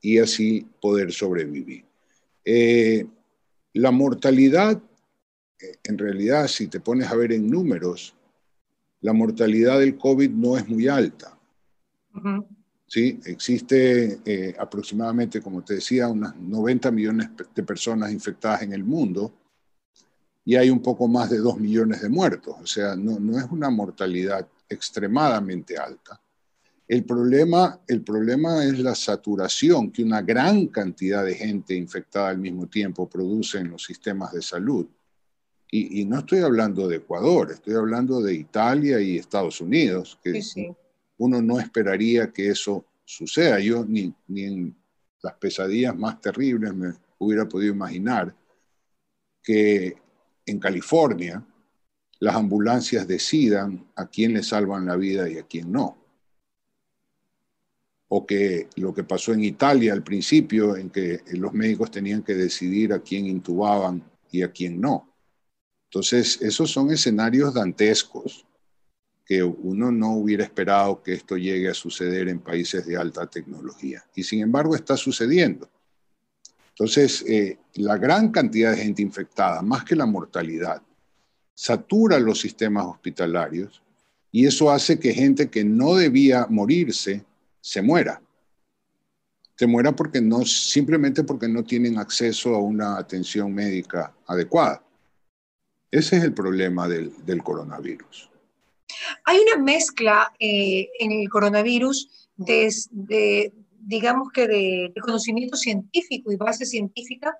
y 0.00 0.18
así 0.18 0.66
poder 0.80 1.12
sobrevivir. 1.12 1.84
Eh, 2.44 3.06
la 3.74 3.92
mortalidad, 3.92 4.82
eh, 5.60 5.76
en 5.84 5.96
realidad, 5.96 6.48
si 6.48 6.66
te 6.66 6.80
pones 6.80 7.06
a 7.06 7.14
ver 7.14 7.30
en 7.30 7.48
números, 7.48 8.16
la 9.00 9.12
mortalidad 9.12 9.78
del 9.78 9.96
COVID 9.96 10.30
no 10.30 10.56
es 10.56 10.66
muy 10.68 10.88
alta. 10.88 11.38
Sí, 12.88 13.20
existe 13.26 14.18
eh, 14.24 14.56
aproximadamente, 14.58 15.40
como 15.40 15.62
te 15.62 15.74
decía, 15.74 16.08
unas 16.08 16.34
90 16.34 16.90
millones 16.90 17.28
de 17.54 17.62
personas 17.62 18.10
infectadas 18.10 18.62
en 18.62 18.72
el 18.72 18.82
mundo 18.82 19.32
y 20.44 20.56
hay 20.56 20.70
un 20.70 20.80
poco 20.80 21.08
más 21.08 21.30
de 21.30 21.38
2 21.38 21.58
millones 21.58 22.02
de 22.02 22.08
muertos. 22.08 22.56
O 22.62 22.66
sea, 22.66 22.96
no, 22.96 23.18
no 23.18 23.38
es 23.38 23.46
una 23.50 23.70
mortalidad 23.70 24.46
extremadamente 24.68 25.76
alta. 25.76 26.20
El 26.86 27.04
problema, 27.04 27.80
el 27.88 28.02
problema 28.02 28.62
es 28.64 28.78
la 28.78 28.94
saturación 28.94 29.90
que 29.90 30.02
una 30.02 30.20
gran 30.20 30.66
cantidad 30.66 31.24
de 31.24 31.34
gente 31.34 31.74
infectada 31.74 32.28
al 32.28 32.38
mismo 32.38 32.66
tiempo 32.66 33.08
produce 33.08 33.58
en 33.58 33.70
los 33.70 33.84
sistemas 33.84 34.32
de 34.32 34.42
salud. 34.42 34.86
Y, 35.70 36.02
y 36.02 36.04
no 36.04 36.18
estoy 36.18 36.40
hablando 36.40 36.86
de 36.86 36.96
Ecuador, 36.96 37.50
estoy 37.50 37.74
hablando 37.74 38.20
de 38.20 38.34
Italia 38.34 39.00
y 39.00 39.16
Estados 39.16 39.60
Unidos, 39.62 40.18
que 40.22 40.34
sí, 40.34 40.42
sí 40.42 40.76
uno 41.18 41.40
no 41.40 41.60
esperaría 41.60 42.32
que 42.32 42.48
eso 42.48 42.84
suceda. 43.04 43.60
Yo 43.60 43.84
ni, 43.84 44.12
ni 44.28 44.44
en 44.44 44.76
las 45.22 45.34
pesadillas 45.34 45.96
más 45.96 46.20
terribles 46.20 46.74
me 46.74 46.92
hubiera 47.18 47.48
podido 47.48 47.72
imaginar 47.72 48.34
que 49.42 49.96
en 50.46 50.58
California 50.58 51.44
las 52.20 52.36
ambulancias 52.36 53.06
decidan 53.06 53.86
a 53.96 54.06
quién 54.06 54.32
le 54.34 54.42
salvan 54.42 54.86
la 54.86 54.96
vida 54.96 55.28
y 55.28 55.38
a 55.38 55.42
quién 55.42 55.70
no. 55.70 55.98
O 58.08 58.24
que 58.24 58.68
lo 58.76 58.94
que 58.94 59.04
pasó 59.04 59.32
en 59.32 59.44
Italia 59.44 59.92
al 59.92 60.04
principio, 60.04 60.76
en 60.76 60.90
que 60.90 61.22
los 61.32 61.52
médicos 61.52 61.90
tenían 61.90 62.22
que 62.22 62.34
decidir 62.34 62.92
a 62.92 63.00
quién 63.00 63.26
intubaban 63.26 64.02
y 64.30 64.42
a 64.42 64.52
quién 64.52 64.80
no. 64.80 65.12
Entonces, 65.90 66.40
esos 66.40 66.70
son 66.70 66.90
escenarios 66.90 67.52
dantescos 67.54 68.46
que 69.24 69.42
uno 69.42 69.90
no 69.90 70.14
hubiera 70.14 70.44
esperado 70.44 71.02
que 71.02 71.14
esto 71.14 71.36
llegue 71.36 71.68
a 71.68 71.74
suceder 71.74 72.28
en 72.28 72.40
países 72.40 72.86
de 72.86 72.96
alta 72.96 73.26
tecnología. 73.26 74.04
Y 74.14 74.22
sin 74.22 74.40
embargo 74.40 74.74
está 74.74 74.96
sucediendo. 74.96 75.70
Entonces, 76.74 77.24
eh, 77.28 77.58
la 77.74 77.96
gran 77.96 78.30
cantidad 78.30 78.72
de 78.72 78.82
gente 78.82 79.02
infectada, 79.02 79.62
más 79.62 79.84
que 79.84 79.94
la 79.94 80.06
mortalidad, 80.06 80.82
satura 81.54 82.18
los 82.18 82.40
sistemas 82.40 82.86
hospitalarios 82.86 83.80
y 84.32 84.46
eso 84.46 84.68
hace 84.72 84.98
que 84.98 85.14
gente 85.14 85.48
que 85.48 85.64
no 85.64 85.94
debía 85.94 86.48
morirse 86.50 87.24
se 87.60 87.80
muera. 87.80 88.20
Se 89.56 89.68
muera 89.68 89.94
porque 89.94 90.20
no, 90.20 90.44
simplemente 90.44 91.22
porque 91.22 91.46
no 91.46 91.62
tienen 91.62 91.96
acceso 91.98 92.56
a 92.56 92.58
una 92.58 92.98
atención 92.98 93.54
médica 93.54 94.12
adecuada. 94.26 94.82
Ese 95.88 96.16
es 96.16 96.24
el 96.24 96.34
problema 96.34 96.88
del, 96.88 97.12
coronavirus. 97.44 98.28
Hay 99.24 99.38
una 99.38 99.62
mezcla 99.62 100.32
eh, 100.40 100.88
en 100.98 101.12
el 101.12 101.28
coronavirus 101.28 102.28
de, 102.36 103.52
digamos 103.86 104.28
que 104.32 104.46
de, 104.46 104.92
conocimiento 105.00 105.56
científico 105.56 106.32
y 106.32 106.36
base 106.36 106.66
científica 106.66 107.36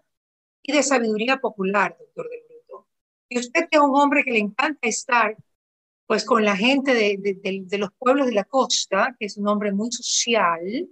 y 0.62 0.72
de 0.72 0.82
sabiduría 0.82 1.38
popular, 1.38 1.96
doctor 1.98 2.28
Del 2.28 2.40
Bruto. 2.48 2.88
Y 3.28 3.38
usted 3.38 3.68
que 3.70 3.76
es 3.76 3.82
un 3.82 3.94
hombre 3.94 4.24
que 4.24 4.32
le 4.32 4.38
encanta 4.38 4.88
estar 4.88 5.36
pues 6.06 6.24
con 6.24 6.44
la 6.44 6.56
gente 6.56 6.92
de, 6.92 7.38
de 7.42 7.78
los 7.78 7.90
pueblos 7.98 8.26
de 8.26 8.34
la 8.34 8.44
costa, 8.44 9.16
que 9.18 9.26
es 9.26 9.38
un 9.38 9.48
hombre 9.48 9.72
muy 9.72 9.90
social, 9.90 10.88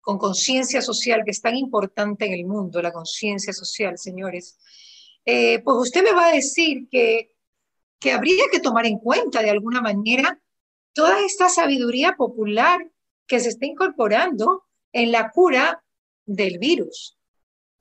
con 0.00 0.16
conciencia 0.16 0.80
social, 0.80 1.22
que 1.24 1.32
es 1.32 1.40
tan 1.40 1.56
importante 1.56 2.26
en 2.26 2.34
el 2.34 2.46
mundo, 2.46 2.80
la 2.80 2.92
conciencia 2.92 3.52
social, 3.52 3.98
señores, 3.98 4.58
eh, 5.24 5.60
pues 5.60 5.76
usted 5.78 6.04
me 6.04 6.12
va 6.12 6.28
a 6.28 6.32
decir 6.32 6.88
que 6.88 7.34
que 8.04 8.12
habría 8.12 8.44
que 8.52 8.60
tomar 8.60 8.84
en 8.84 8.98
cuenta 8.98 9.40
de 9.40 9.48
alguna 9.48 9.80
manera 9.80 10.38
toda 10.92 11.24
esta 11.24 11.48
sabiduría 11.48 12.16
popular 12.18 12.86
que 13.26 13.40
se 13.40 13.48
está 13.48 13.64
incorporando 13.64 14.64
en 14.94 15.12
la 15.12 15.30
cura 15.30 15.84
del 16.24 16.58
virus. 16.58 17.18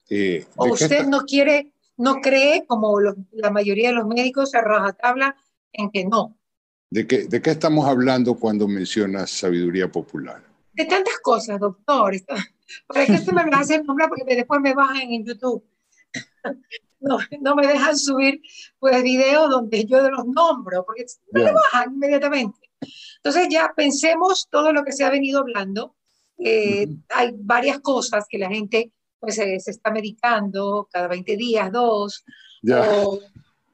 Eh, 0.09 0.45
¿O 0.57 0.73
usted 0.73 1.05
no 1.05 1.21
quiere, 1.21 1.71
no 1.95 2.15
cree, 2.15 2.65
como 2.67 2.99
la 2.99 3.49
mayoría 3.49 3.89
de 3.89 3.95
los 3.95 4.05
médicos, 4.05 4.53
a 4.53 4.61
rajatabla 4.61 5.37
en 5.71 5.89
que 5.89 6.03
no? 6.03 6.37
¿De 6.89 7.07
qué, 7.07 7.25
¿De 7.25 7.41
qué 7.41 7.51
estamos 7.51 7.87
hablando 7.87 8.35
cuando 8.35 8.67
mencionas 8.67 9.31
sabiduría 9.31 9.89
popular? 9.89 10.43
De 10.73 10.85
tantas 10.85 11.19
cosas, 11.19 11.59
doctor. 11.59 12.13
¿Para 12.87 13.05
qué 13.05 13.13
usted 13.13 13.31
me 13.31 13.49
va 13.49 13.57
a 13.57 13.61
hacer 13.61 13.85
nombrar? 13.85 14.09
Porque 14.09 14.35
después 14.35 14.59
me 14.59 14.73
bajan 14.73 15.09
en 15.09 15.25
YouTube 15.25 15.63
no, 16.99 17.17
no 17.41 17.55
me 17.55 17.67
dejan 17.67 17.97
subir 17.97 18.41
pues 18.79 19.01
videos 19.03 19.49
donde 19.49 19.85
yo 19.85 20.09
los 20.09 20.25
nombro, 20.25 20.85
porque 20.85 21.05
me 21.31 21.51
bajan 21.51 21.93
inmediatamente. 21.93 22.71
Entonces 23.17 23.47
ya 23.49 23.71
pensemos 23.75 24.47
todo 24.49 24.73
lo 24.73 24.83
que 24.83 24.91
se 24.91 25.03
ha 25.03 25.09
venido 25.09 25.39
hablando. 25.39 25.95
Eh, 26.37 26.87
hay 27.09 27.31
varias 27.35 27.79
cosas 27.79 28.25
que 28.29 28.37
la 28.37 28.49
gente 28.49 28.91
pues 29.19 29.35
se, 29.35 29.55
está 29.55 29.89
medicando 29.91 30.87
cada 30.91 31.07
20 31.07 31.37
días, 31.37 31.71
dos, 31.71 32.25
o, 32.69 33.19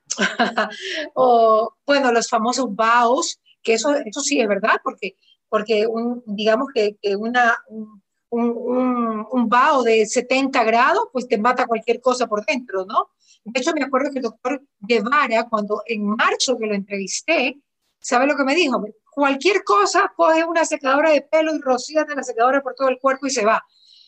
o, 1.16 1.74
bueno, 1.86 2.12
los 2.12 2.30
famosos 2.30 2.68
BAOS, 2.75 3.39
que 3.63 3.74
eso, 3.74 3.96
eso 3.96 4.22
sí 4.22 4.39
es 4.39 4.48
verdad, 4.48 4.80
porque, 4.84 5.16
porque 5.48 5.88
un, 5.88 6.22
digamos 6.28 6.68
que, 6.74 6.98
que 7.01 7.16
una, 7.16 7.58
un, 7.68 8.01
un, 8.30 9.25
un, 9.32 9.50
vaho 9.50 9.84
de 9.84 10.06
70 10.06 10.63
grados, 10.63 11.06
pues 11.12 11.28
te 11.28 11.38
mata 11.38 11.66
cualquier 11.66 12.00
cosa 12.00 12.28
por 12.28 12.46
dentro, 12.46 12.86
¿no? 12.86 13.10
De 13.44 13.60
hecho, 13.60 13.74
me 13.74 13.84
acuerdo 13.84 14.12
que 14.12 14.20
el 14.20 14.24
doctor 14.24 14.62
Guevara, 14.80 15.48
cuando 15.50 15.82
en 15.86 16.06
marzo 16.06 16.58
que 16.58 16.68
lo 16.68 16.75
entrevisté, 16.75 17.60
¿sabe 18.00 18.28
lo 18.28 18.36
que 18.36 18.44
me 18.44 18.56
dijo? 18.56 18.84
Cualquier 19.20 19.66
cosa, 19.66 20.14
coge 20.16 20.46
una 20.46 20.64
secadora 20.64 21.12
de 21.12 21.22
pelo 21.22 21.54
y 21.54 21.60
rocíate 21.60 22.16
la 22.16 22.24
secadora 22.24 22.62
por 22.62 22.74
todo 22.74 22.88
el 22.88 23.00
cuerpo 23.00 23.28
y 23.28 23.30
se 23.30 23.44
va. 23.44 23.62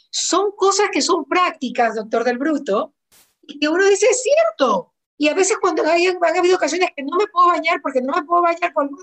Son 0.09 0.51
cosas 0.55 0.87
que 0.89 1.01
son 1.01 1.25
prácticas, 1.25 1.95
doctor 1.95 2.23
del 2.23 2.37
Bruto, 2.37 2.93
y 3.41 3.59
que 3.59 3.67
uno 3.67 3.85
dice, 3.89 4.05
es 4.09 4.23
cierto. 4.23 4.93
Y 5.17 5.27
a 5.27 5.33
veces 5.33 5.57
cuando 5.59 5.83
hay, 5.85 6.07
han 6.07 6.37
habido 6.37 6.55
ocasiones 6.55 6.91
que 6.95 7.03
no 7.03 7.17
me 7.17 7.27
puedo 7.27 7.49
bañar 7.49 7.81
porque 7.81 8.01
no 8.01 8.13
me 8.13 8.23
puedo 8.23 8.41
bañar 8.41 8.71
por 8.71 8.83
alguna 8.83 9.01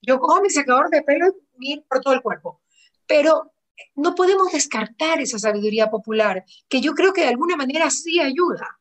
yo 0.00 0.18
cojo 0.18 0.40
mi 0.40 0.48
secador 0.48 0.88
de 0.88 1.02
pelo 1.02 1.26
y 1.60 1.80
por 1.80 2.00
todo 2.00 2.14
el 2.14 2.22
cuerpo. 2.22 2.62
Pero 3.06 3.52
no 3.94 4.14
podemos 4.14 4.50
descartar 4.50 5.20
esa 5.20 5.38
sabiduría 5.38 5.90
popular, 5.90 6.46
que 6.66 6.80
yo 6.80 6.94
creo 6.94 7.12
que 7.12 7.20
de 7.20 7.28
alguna 7.28 7.56
manera 7.56 7.90
sí 7.90 8.20
ayuda. 8.20 8.78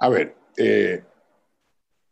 A 0.00 0.08
ver, 0.08 0.34
eh, 0.56 1.04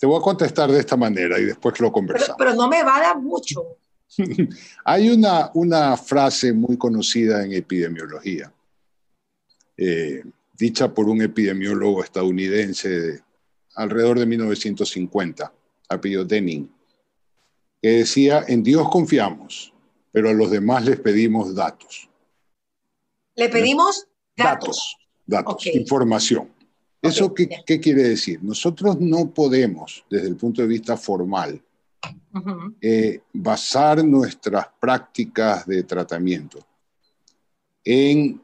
te 0.02 0.06
voy 0.08 0.18
a 0.18 0.20
contestar 0.20 0.68
de 0.68 0.80
esta 0.80 0.96
manera 0.96 1.38
y 1.38 1.44
después 1.44 1.78
lo 1.78 1.92
conversamos. 1.92 2.34
Pero, 2.36 2.54
no 2.56 2.66
me 2.66 2.82
va 2.82 2.96
a 2.96 3.00
dar 3.00 3.20
mucho. 3.20 3.76
Hay 4.84 5.08
una, 5.08 5.52
una 5.54 5.96
frase 5.96 6.52
muy 6.52 6.76
conocida 6.76 7.44
en 7.44 7.52
epidemiología, 7.52 8.52
eh, 9.76 10.24
dicha 10.54 10.92
por 10.92 11.08
un 11.08 11.22
epidemiólogo 11.22 12.02
estadounidense 12.02 12.88
de 12.88 13.20
alrededor 13.76 14.18
de 14.18 14.26
1950, 14.26 15.52
apellido 15.88 16.24
Denning, 16.24 16.68
que 17.80 17.88
decía, 17.88 18.44
en 18.48 18.64
Dios 18.64 18.88
confiamos, 18.90 19.72
pero 20.10 20.30
a 20.30 20.32
los 20.32 20.50
demás 20.50 20.84
les 20.84 20.98
pedimos 20.98 21.54
datos. 21.54 22.08
¿Le 23.36 23.48
pedimos 23.48 24.08
datos? 24.36 24.96
Datos, 25.24 25.64
información. 25.68 26.50
¿Eso 27.02 27.34
qué, 27.34 27.80
quiere 27.80 28.04
decir? 28.04 28.40
Nosotros 28.44 29.00
no 29.00 29.28
podemos, 29.34 30.04
desde 30.08 30.28
el 30.28 30.36
punto 30.36 30.62
de 30.62 30.68
vista 30.68 30.96
formal, 30.96 31.60
eh, 32.80 33.20
basar 33.32 34.04
nuestras 34.04 34.68
prácticas 34.80 35.66
de 35.66 35.82
tratamiento 35.82 36.64
en 37.84 38.40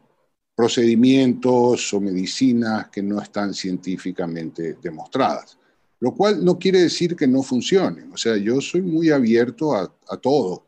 procedimientos 0.57 1.95
o 1.95 2.01
medicinas 2.01 2.89
que 2.89 3.01
no 3.01 3.23
están 3.23 3.55
científicamente 3.55 4.77
demostradas, 4.83 5.57
lo 6.01 6.13
cual 6.13 6.45
no 6.45 6.59
quiere 6.59 6.81
decir 6.81 7.15
que 7.15 7.29
no 7.29 7.45
funcionen. 7.45 8.13
O 8.13 8.17
sea, 8.17 8.37
yo 8.37 8.61
soy 8.61 8.83
muy 8.83 9.11
abierto 9.11 9.73
a, 9.77 10.17
todo 10.21 10.67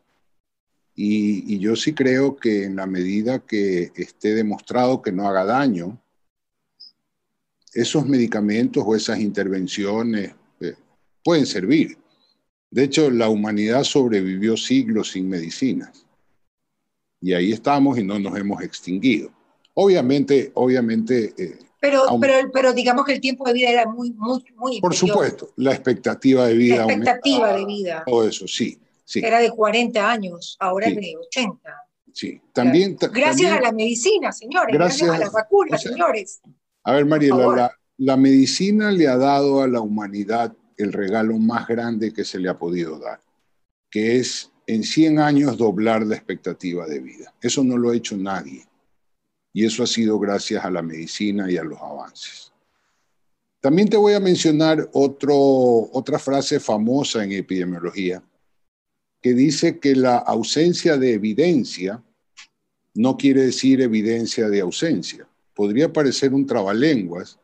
y, 0.95 1.55
y, 1.55 1.59
yo 1.59 1.75
sí 1.75 1.93
creo 1.93 2.37
que 2.37 2.63
en 2.63 2.77
la 2.77 2.85
medida 2.85 3.39
que 3.39 3.91
esté 3.95 4.33
demostrado 4.33 5.01
que 5.01 5.11
no 5.11 5.27
haga 5.27 5.43
daño, 5.43 6.01
esos 7.73 8.05
medicamentos 8.05 8.83
o 8.85 8.95
esas 8.95 9.19
intervenciones 9.19 10.33
eh, 10.59 10.73
pueden 11.23 11.45
servir. 11.45 11.97
De 12.69 12.83
hecho, 12.83 13.09
la 13.09 13.29
humanidad 13.29 13.83
sobrevivió 13.83 14.55
siglos 14.55 15.11
sin 15.11 15.29
medicinas. 15.29 16.05
Y 17.19 17.33
ahí 17.33 17.51
estamos 17.51 17.97
y 17.97 18.03
no 18.03 18.17
nos 18.17 18.37
hemos 18.37 18.61
extinguido. 18.63 19.31
Obviamente, 19.73 20.51
obviamente... 20.55 21.33
Eh, 21.37 21.59
pero, 21.79 22.03
pero, 22.19 22.51
pero, 22.51 22.73
digamos 22.73 23.05
que 23.05 23.13
el 23.13 23.21
tiempo 23.21 23.45
de 23.45 23.53
vida 23.53 23.69
era 23.69 23.85
muy, 23.87 24.11
muy, 24.11 24.43
muy... 24.55 24.79
Por 24.79 24.93
supuesto, 24.93 25.51
la 25.57 25.71
expectativa 25.71 26.47
de 26.47 26.53
vida. 26.53 26.85
La 26.85 26.93
expectativa 26.93 27.53
de 27.53 27.65
vida. 27.65 28.03
Todo 28.05 28.27
eso, 28.27 28.47
sí, 28.47 28.79
sí. 29.03 29.19
Era 29.23 29.39
de 29.39 29.49
40 29.49 30.11
años, 30.11 30.57
ahora 30.59 30.87
es 30.87 30.95
de 30.95 31.15
80. 31.17 31.59
Sí, 32.13 32.41
también... 32.53 32.97
Gracias 33.11 33.51
a 33.51 33.61
la 33.61 33.71
medicina, 33.71 34.31
señores. 34.31 34.73
Gracias, 34.73 35.09
a 35.09 35.17
las 35.17 35.31
vacunas, 35.31 35.81
señores. 35.81 36.41
A 36.83 36.93
ver, 36.93 37.05
Mariela, 37.05 37.77
la, 37.97 38.17
medicina 38.17 38.91
le 38.91 39.07
ha 39.07 39.15
dado 39.15 39.61
a 39.61 39.67
la 39.67 39.81
humanidad 39.81 40.55
el 40.77 40.91
regalo 40.91 41.37
más 41.37 41.67
grande 41.67 42.11
que 42.11 42.25
se 42.25 42.39
le 42.39 42.49
ha 42.49 42.57
podido 42.57 42.97
dar, 42.97 43.19
que 43.89 44.17
es 44.17 44.51
en 44.65 44.83
100 44.83 45.19
años 45.19 45.57
doblar 45.57 46.05
la 46.05 46.15
expectativa 46.15 46.87
de 46.87 46.99
vida. 46.99 47.33
Eso 47.39 47.63
no 47.63 47.77
lo 47.77 47.91
ha 47.91 47.95
hecho 47.95 48.17
nadie. 48.17 48.65
Y 49.53 49.65
eso 49.65 49.83
ha 49.83 49.87
sido 49.87 50.17
gracias 50.17 50.65
a 50.65 50.71
la 50.71 50.81
medicina 50.81 51.51
y 51.51 51.57
a 51.57 51.63
los 51.63 51.79
avances. 51.79 52.51
También 53.59 53.87
te 53.87 53.97
voy 53.97 54.13
a 54.13 54.19
mencionar 54.19 54.89
otro, 54.93 55.35
otra 55.35 56.17
frase 56.17 56.59
famosa 56.59 57.23
en 57.23 57.33
epidemiología 57.33 58.23
que 59.21 59.33
dice 59.35 59.77
que 59.77 59.95
la 59.95 60.17
ausencia 60.17 60.97
de 60.97 61.13
evidencia 61.13 62.01
no 62.95 63.17
quiere 63.17 63.43
decir 63.43 63.81
evidencia 63.81 64.49
de 64.49 64.61
ausencia 64.61 65.27
podría 65.61 65.93
parecer 65.93 66.33
un 66.33 66.47
trabalenguas, 66.47 67.37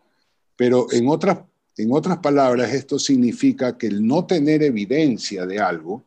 pero 0.55 0.91
en 0.91 1.07
otras, 1.07 1.37
en 1.77 1.91
otras 1.91 2.17
palabras 2.17 2.73
esto 2.73 2.97
significa 2.97 3.77
que 3.77 3.85
el 3.85 4.03
no 4.07 4.25
tener 4.25 4.63
evidencia 4.63 5.45
de 5.45 5.59
algo 5.59 6.03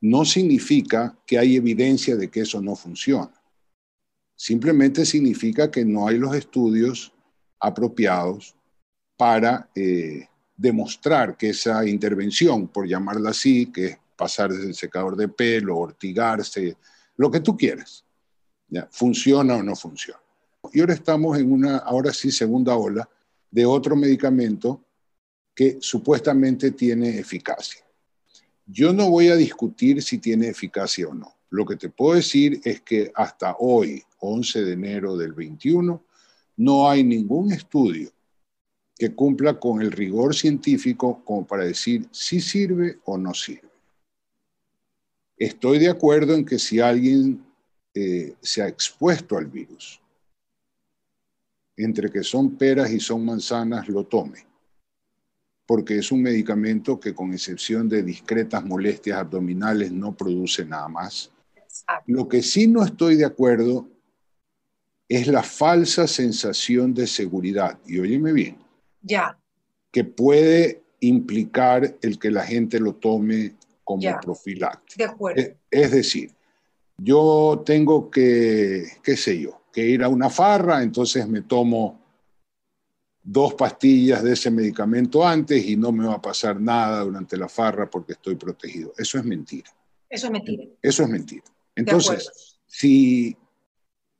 no 0.00 0.24
significa 0.24 1.14
que 1.26 1.38
hay 1.38 1.56
evidencia 1.56 2.16
de 2.16 2.30
que 2.30 2.40
eso 2.40 2.62
no 2.62 2.74
funciona. 2.74 3.30
Simplemente 4.34 5.04
significa 5.04 5.70
que 5.70 5.84
no 5.84 6.08
hay 6.08 6.16
los 6.16 6.34
estudios 6.34 7.12
apropiados 7.60 8.56
para 9.14 9.68
eh, 9.74 10.26
demostrar 10.56 11.36
que 11.36 11.50
esa 11.50 11.86
intervención, 11.86 12.68
por 12.68 12.88
llamarla 12.88 13.28
así, 13.32 13.70
que 13.70 13.84
es 13.84 13.98
pasar 14.16 14.50
desde 14.50 14.68
el 14.68 14.74
secador 14.74 15.14
de 15.14 15.28
pelo, 15.28 15.76
ortigarse, 15.76 16.74
lo 17.18 17.30
que 17.30 17.40
tú 17.40 17.54
quieras, 17.54 18.02
¿ya? 18.68 18.88
funciona 18.90 19.56
o 19.56 19.62
no 19.62 19.76
funciona. 19.76 20.22
Y 20.72 20.80
ahora 20.80 20.94
estamos 20.94 21.38
en 21.38 21.52
una, 21.52 21.78
ahora 21.78 22.12
sí, 22.12 22.30
segunda 22.30 22.76
ola 22.76 23.08
de 23.50 23.66
otro 23.66 23.94
medicamento 23.94 24.82
que 25.54 25.76
supuestamente 25.80 26.70
tiene 26.70 27.18
eficacia. 27.18 27.84
Yo 28.64 28.92
no 28.94 29.10
voy 29.10 29.28
a 29.28 29.36
discutir 29.36 30.02
si 30.02 30.16
tiene 30.16 30.48
eficacia 30.48 31.08
o 31.08 31.14
no. 31.14 31.34
Lo 31.50 31.66
que 31.66 31.76
te 31.76 31.90
puedo 31.90 32.14
decir 32.14 32.60
es 32.64 32.80
que 32.80 33.12
hasta 33.14 33.56
hoy, 33.58 34.02
11 34.20 34.64
de 34.64 34.72
enero 34.72 35.16
del 35.18 35.34
21, 35.34 36.02
no 36.56 36.88
hay 36.88 37.04
ningún 37.04 37.52
estudio 37.52 38.10
que 38.96 39.14
cumpla 39.14 39.60
con 39.60 39.82
el 39.82 39.92
rigor 39.92 40.34
científico 40.34 41.22
como 41.24 41.46
para 41.46 41.64
decir 41.64 42.08
si 42.10 42.40
sirve 42.40 42.98
o 43.04 43.18
no 43.18 43.34
sirve. 43.34 43.68
Estoy 45.36 45.78
de 45.80 45.90
acuerdo 45.90 46.34
en 46.34 46.46
que 46.46 46.58
si 46.58 46.80
alguien 46.80 47.44
eh, 47.92 48.34
se 48.40 48.62
ha 48.62 48.68
expuesto 48.68 49.36
al 49.36 49.46
virus 49.46 50.01
entre 51.84 52.10
que 52.10 52.22
son 52.22 52.56
peras 52.56 52.90
y 52.90 53.00
son 53.00 53.24
manzanas, 53.24 53.88
lo 53.88 54.04
tome, 54.04 54.46
porque 55.66 55.98
es 55.98 56.12
un 56.12 56.22
medicamento 56.22 57.00
que 57.00 57.14
con 57.14 57.32
excepción 57.32 57.88
de 57.88 58.02
discretas 58.02 58.64
molestias 58.64 59.18
abdominales 59.18 59.92
no 59.92 60.14
produce 60.14 60.64
nada 60.64 60.88
más. 60.88 61.30
Lo 62.06 62.28
que 62.28 62.42
sí 62.42 62.66
no 62.66 62.84
estoy 62.84 63.16
de 63.16 63.24
acuerdo 63.24 63.88
es 65.08 65.26
la 65.26 65.42
falsa 65.42 66.06
sensación 66.06 66.94
de 66.94 67.06
seguridad, 67.06 67.78
y 67.86 67.98
óyeme 67.98 68.32
bien, 68.32 68.56
ya. 69.00 69.38
que 69.90 70.04
puede 70.04 70.82
implicar 71.00 71.96
el 72.00 72.18
que 72.18 72.30
la 72.30 72.44
gente 72.44 72.78
lo 72.78 72.94
tome 72.94 73.54
como 73.84 74.02
profiláctico. 74.20 74.98
De 74.98 75.04
acuerdo. 75.04 75.42
Es, 75.42 75.54
es 75.70 75.90
decir, 75.90 76.32
yo 76.96 77.62
tengo 77.66 78.10
que, 78.10 78.86
qué 79.02 79.16
sé 79.16 79.40
yo, 79.40 79.61
que 79.72 79.84
ir 79.88 80.04
a 80.04 80.08
una 80.08 80.28
farra, 80.28 80.82
entonces 80.82 81.26
me 81.26 81.42
tomo 81.42 81.98
dos 83.22 83.54
pastillas 83.54 84.22
de 84.22 84.32
ese 84.32 84.50
medicamento 84.50 85.26
antes 85.26 85.64
y 85.64 85.76
no 85.76 85.92
me 85.92 86.06
va 86.06 86.14
a 86.14 86.22
pasar 86.22 86.60
nada 86.60 87.02
durante 87.02 87.36
la 87.36 87.48
farra 87.48 87.88
porque 87.88 88.12
estoy 88.12 88.34
protegido. 88.34 88.92
Eso 88.98 89.18
es 89.18 89.24
mentira. 89.24 89.70
Eso 90.08 90.26
es 90.26 90.32
mentira. 90.32 90.64
Eso 90.82 91.02
es 91.04 91.08
mentira. 91.08 91.44
Entonces, 91.74 92.58
si, 92.66 93.36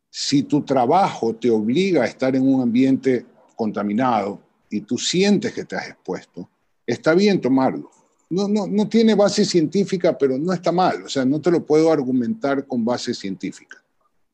si 0.09 0.45
tu 0.45 0.63
trabajo 0.63 1.35
te 1.35 1.51
obliga 1.51 2.05
a 2.05 2.07
estar 2.07 2.35
en 2.35 2.43
un 2.43 2.63
ambiente 2.63 3.27
contaminado 3.55 4.41
y 4.71 4.81
tú 4.83 4.97
sientes 4.97 5.53
que 5.53 5.65
te 5.65 5.77
has 5.77 5.89
expuesto, 5.89 6.49
está 6.87 7.15
bien 7.15 7.41
tomarlo. 7.41 7.91
No, 8.31 8.49
no, 8.49 8.67
no 8.67 8.89
tiene 8.89 9.15
base 9.15 9.45
científica, 9.45 10.17
pero 10.17 10.39
no 10.39 10.55
está 10.55 10.73
mal. 10.73 11.03
O 11.03 11.09
sea, 11.09 11.27
no 11.27 11.39
te 11.39 11.51
lo 11.51 11.67
puedo 11.67 11.93
argumentar 11.93 12.67
con 12.67 12.83
base 12.83 13.13
científica 13.13 13.82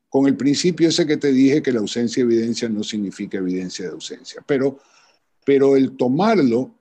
con 0.08 0.26
el 0.26 0.36
principio 0.36 0.88
ese 0.88 1.06
que 1.06 1.16
te 1.16 1.32
dije 1.32 1.62
que 1.62 1.72
la 1.72 1.80
ausencia 1.80 2.24
de 2.24 2.32
evidencia 2.34 2.68
no 2.68 2.82
significa 2.82 3.38
evidencia 3.38 3.86
de 3.86 3.92
ausencia. 3.92 4.42
Pero, 4.46 4.78
pero 5.44 5.76
el 5.76 5.96
tomarlo, 5.96 6.74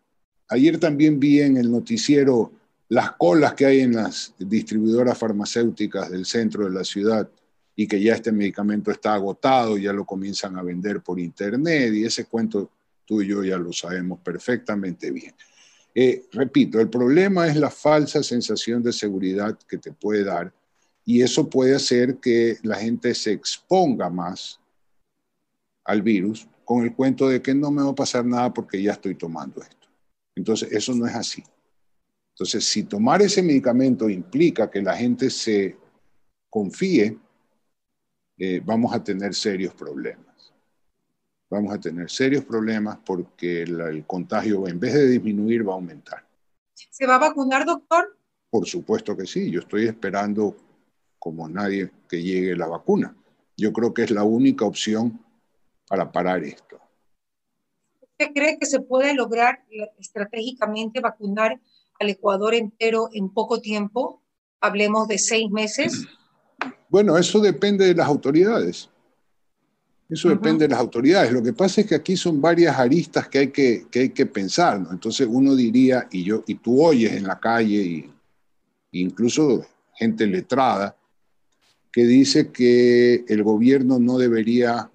ayer 0.50 0.80
también 0.80 1.20
vi 1.20 1.42
en 1.42 1.58
el 1.58 1.72
noticiero 1.72 2.52
las 2.90 3.12
colas 3.14 3.54
que 3.54 3.66
hay 3.66 3.82
en 3.82 3.96
las 3.96 4.34
distribuidoras 4.40 5.18
farmacéuticas 5.18 6.10
del 6.10 6.26
centro 6.26 6.66
de 6.66 6.72
la 6.72 6.86
ciudad 6.86 7.30
y 7.76 7.86
que 7.86 8.02
ya 8.02 8.16
este 8.16 8.32
medicamento 8.32 8.92
está 8.92 9.14
agotado, 9.14 9.78
ya 9.78 9.92
lo 9.92 10.06
comienzan 10.06 10.58
a 10.58 10.64
vender 10.64 11.02
por 11.02 11.20
internet 11.20 11.94
y 11.94 12.06
ese 12.06 12.26
cuento 12.26 12.72
tú 13.06 13.22
y 13.22 13.28
yo 13.28 13.44
ya 13.44 13.58
lo 13.58 13.74
sabemos 13.74 14.20
perfectamente 14.20 15.12
bien. 15.12 15.34
Eh, 15.94 16.26
repito, 16.32 16.80
el 16.80 16.90
problema 16.90 17.48
es 17.48 17.56
la 17.56 17.70
falsa 17.70 18.24
sensación 18.24 18.82
de 18.84 18.94
seguridad 18.94 19.58
que 19.68 19.78
te 19.78 19.92
puede 19.92 20.24
dar 20.24 20.54
y 21.10 21.22
eso 21.22 21.50
puede 21.50 21.74
hacer 21.74 22.18
que 22.18 22.58
la 22.64 22.76
gente 22.76 23.16
se 23.16 23.32
exponga 23.32 24.10
más 24.10 24.60
al 25.86 26.02
virus 26.02 26.50
con 26.66 26.84
el 26.84 26.94
cuento 26.94 27.30
de 27.30 27.42
que 27.42 27.56
no 27.56 27.72
me 27.72 27.82
va 27.82 27.92
a 27.92 27.96
pasar 27.96 28.26
nada 28.26 28.54
porque 28.54 28.84
ya 28.84 28.92
estoy 28.92 29.16
tomando 29.16 29.62
esto. 29.62 29.88
Entonces, 30.36 30.70
eso 30.70 30.94
no 30.94 31.08
es 31.08 31.16
así. 31.16 31.42
Entonces, 32.34 32.66
si 32.66 32.84
tomar 32.84 33.22
ese 33.22 33.42
medicamento 33.42 34.10
implica 34.10 34.70
que 34.70 34.82
la 34.82 34.98
gente 34.98 35.30
se 35.30 35.78
confíe, 36.50 37.18
eh, 38.38 38.62
vamos 38.66 38.94
a 38.94 39.02
tener 39.02 39.34
serios 39.34 39.74
problemas. 39.76 40.54
Vamos 41.50 41.74
a 41.74 41.80
tener 41.80 42.12
serios 42.12 42.44
problemas 42.44 42.98
porque 43.06 43.62
el 43.62 44.04
contagio, 44.06 44.68
en 44.68 44.78
vez 44.78 44.94
de 44.94 45.08
disminuir, 45.08 45.66
va 45.66 45.72
a 45.72 45.76
aumentar. 45.76 46.28
¿Se 46.74 47.08
va 47.08 47.16
a 47.16 47.20
vacunar, 47.20 47.66
doctor? 47.66 48.18
Por 48.50 48.68
supuesto 48.68 49.16
que 49.16 49.26
sí. 49.26 49.50
Yo 49.50 49.62
estoy 49.62 49.86
esperando 49.86 50.67
como 51.20 51.48
nadie 51.48 51.92
que 52.10 52.22
llegue 52.22 52.56
la 52.56 52.68
vacuna. 52.68 53.16
Yo 53.56 53.74
creo 53.74 53.94
que 53.94 54.04
es 54.04 54.12
la 54.12 54.24
única 54.24 54.66
opción 54.66 55.20
para 55.88 56.12
parar 56.12 56.44
esto. 56.44 56.80
¿Usted 58.02 58.34
cree 58.34 58.58
que 58.60 58.66
se 58.66 58.80
puede 58.80 59.14
lograr 59.14 59.64
estratégicamente 60.00 61.00
vacunar 61.00 61.60
al 62.00 62.10
Ecuador 62.10 62.54
entero 62.54 63.10
en 63.14 63.30
poco 63.30 63.62
tiempo? 63.62 64.22
Hablemos 64.60 65.08
de 65.08 65.18
seis 65.18 65.50
meses. 65.50 66.06
Bueno, 66.90 67.18
eso 67.18 67.42
depende 67.42 67.86
de 67.86 67.94
las 67.94 68.08
autoridades. 68.08 68.90
Eso 70.10 70.30
depende 70.30 70.66
de 70.66 70.70
las 70.70 70.80
autoridades. 70.80 71.34
Lo 71.34 71.44
que 71.44 71.52
pasa 71.52 71.82
es 71.82 71.88
que 71.88 71.96
aquí 71.96 72.16
son 72.16 72.40
varias 72.40 72.78
aristas 72.80 73.28
que 73.28 73.40
hay 73.40 73.52
que, 73.52 73.88
que, 73.92 74.00
hay 74.00 74.10
que 74.12 74.26
pensar. 74.26 74.80
¿no? 74.80 74.92
Entonces 74.92 75.28
uno 75.30 75.54
diría, 75.54 76.08
y, 76.12 76.24
yo, 76.24 76.44
y 76.48 76.56
tú 76.56 76.82
oyes 76.82 77.12
en 77.12 77.28
la 77.28 77.40
calle, 77.40 77.82
y, 77.82 78.14
incluso 78.92 79.66
gente 79.96 80.26
letrada, 80.26 80.96
que 81.98 82.06
dice 82.06 82.52
que 82.52 83.26
el 83.28 83.42
gobierno 83.42 83.98
no 83.98 84.20
debería 84.20 84.88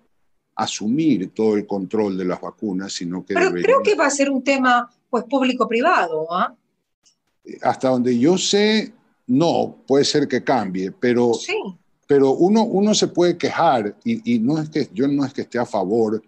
asumir 0.55 1.35
todo 1.35 1.57
el 1.57 1.67
control 1.67 2.17
de 2.17 2.27
las 2.27 2.41
vacunas, 2.41 2.93
sino 2.93 3.27
que 3.27 3.35
Pero 3.35 3.51
creo 3.51 3.83
que 3.83 3.97
va 3.97 4.07
a 4.07 4.11
ser 4.11 4.31
un 4.31 4.45
tema 4.45 4.89
pues 5.11 5.25
público-privado. 5.25 6.33
¿ah? 6.33 6.55
Hasta 7.61 7.89
donde 7.89 8.17
yo 8.17 8.39
sé, 8.39 8.93
no, 9.27 9.83
puede 9.85 10.05
ser 10.05 10.29
que 10.29 10.45
cambie, 10.45 10.93
pero 10.93 11.35
sí 11.35 11.57
pero 12.07 12.35
uno, 12.35 12.63
uno 12.63 12.95
se 12.95 13.09
puede 13.09 13.37
quejar 13.37 13.97
y, 14.05 14.39
no 14.39 14.61
es 14.61 14.71
que 14.71 14.89
yo 14.93 15.09
no 15.09 15.25
es 15.25 15.33
que 15.33 15.41
esté 15.41 15.59
a 15.59 15.67
favor 15.67 16.23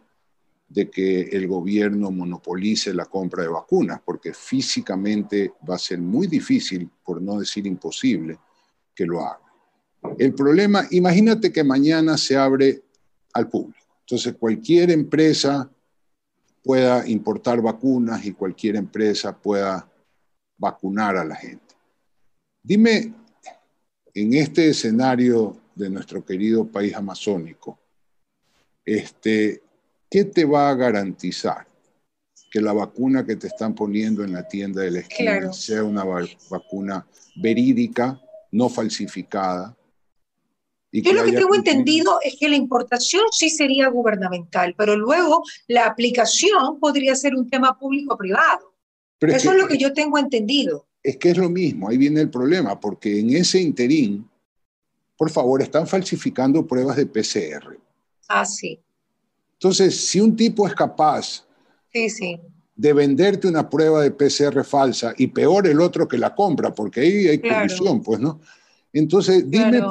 de 0.66 0.90
que 0.90 1.20
el 1.20 1.46
gobierno 1.46 2.10
monopolice 2.10 2.92
la 2.92 3.04
compra 3.04 3.44
de 3.44 3.50
vacunas, 3.50 4.00
porque 4.04 4.32
físicamente 4.32 5.52
va 5.70 5.76
a 5.76 5.78
ser 5.78 6.00
muy 6.00 6.26
difícil, 6.26 6.90
por 7.04 7.22
no 7.22 7.38
decir 7.38 7.64
imposible, 7.68 8.40
que 8.92 9.06
lo 9.06 9.20
haga. 9.20 9.43
El 10.18 10.34
problema, 10.34 10.86
imagínate 10.90 11.52
que 11.52 11.64
mañana 11.64 12.16
se 12.16 12.36
abre 12.36 12.82
al 13.32 13.48
público. 13.48 13.78
Entonces 14.00 14.34
cualquier 14.38 14.90
empresa 14.90 15.70
pueda 16.62 17.06
importar 17.08 17.60
vacunas 17.60 18.24
y 18.24 18.32
cualquier 18.32 18.76
empresa 18.76 19.36
pueda 19.36 19.88
vacunar 20.56 21.16
a 21.16 21.24
la 21.24 21.36
gente. 21.36 21.74
Dime, 22.62 23.12
en 24.14 24.34
este 24.34 24.70
escenario 24.70 25.56
de 25.74 25.90
nuestro 25.90 26.24
querido 26.24 26.66
país 26.66 26.94
amazónico, 26.94 27.78
este, 28.84 29.62
¿qué 30.10 30.24
te 30.24 30.44
va 30.44 30.70
a 30.70 30.74
garantizar? 30.74 31.66
Que 32.50 32.60
la 32.60 32.72
vacuna 32.72 33.26
que 33.26 33.36
te 33.36 33.48
están 33.48 33.74
poniendo 33.74 34.22
en 34.22 34.32
la 34.32 34.46
tienda 34.46 34.82
de 34.82 34.90
la 34.92 35.00
esquina 35.00 35.52
sea 35.52 35.82
una 35.82 36.04
vacuna 36.48 37.06
verídica, 37.36 38.20
no 38.52 38.68
falsificada. 38.68 39.76
Yo 41.02 41.12
lo 41.12 41.24
que 41.24 41.32
tengo 41.32 41.54
entendido 41.54 42.18
es 42.22 42.36
que 42.38 42.48
la 42.48 42.56
importación 42.56 43.24
sí 43.32 43.50
sería 43.50 43.88
gubernamental, 43.88 44.74
pero 44.78 44.96
luego 44.96 45.42
la 45.66 45.86
aplicación 45.86 46.78
podría 46.78 47.16
ser 47.16 47.34
un 47.34 47.48
tema 47.48 47.78
público-privado. 47.78 48.74
Eso 49.20 49.52
es 49.52 49.58
lo 49.58 49.66
que 49.66 49.78
yo 49.78 49.92
tengo 49.92 50.18
entendido. 50.18 50.86
Es 51.02 51.16
que 51.16 51.30
es 51.30 51.36
lo 51.36 51.50
mismo, 51.50 51.88
ahí 51.88 51.96
viene 51.98 52.20
el 52.20 52.30
problema, 52.30 52.78
porque 52.78 53.20
en 53.20 53.30
ese 53.30 53.60
interín 53.60 54.28
por 55.16 55.30
favor, 55.30 55.62
están 55.62 55.86
falsificando 55.86 56.66
pruebas 56.66 56.96
de 56.96 57.06
PCR. 57.06 57.78
Ah, 58.28 58.44
sí. 58.44 58.80
Entonces, 59.54 59.98
si 60.06 60.20
un 60.20 60.34
tipo 60.34 60.66
es 60.66 60.74
capaz 60.74 61.46
sí, 61.92 62.10
sí. 62.10 62.40
de 62.74 62.92
venderte 62.92 63.46
una 63.46 63.68
prueba 63.68 64.02
de 64.02 64.10
PCR 64.10 64.64
falsa 64.64 65.14
y 65.16 65.28
peor 65.28 65.66
el 65.66 65.80
otro 65.80 66.08
que 66.08 66.18
la 66.18 66.34
compra, 66.34 66.74
porque 66.74 67.00
ahí 67.00 67.28
hay 67.28 67.38
corrupción, 67.38 68.02
pues, 68.02 68.20
¿no? 68.20 68.40
Entonces, 68.92 69.48
dime, 69.48 69.82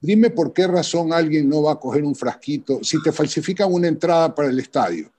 dime 0.00 0.30
por 0.30 0.52
qué 0.52 0.66
razón 0.66 1.12
alguien 1.12 1.48
no 1.48 1.62
va 1.62 1.72
a 1.72 1.80
coger 1.80 2.04
un 2.04 2.14
frasquito, 2.14 2.80
si 2.82 3.02
te 3.02 3.12
falsifican 3.12 3.72
una 3.72 3.88
entrada 3.88 4.34
para 4.34 4.48
el 4.48 4.58
estadio, 4.58 5.10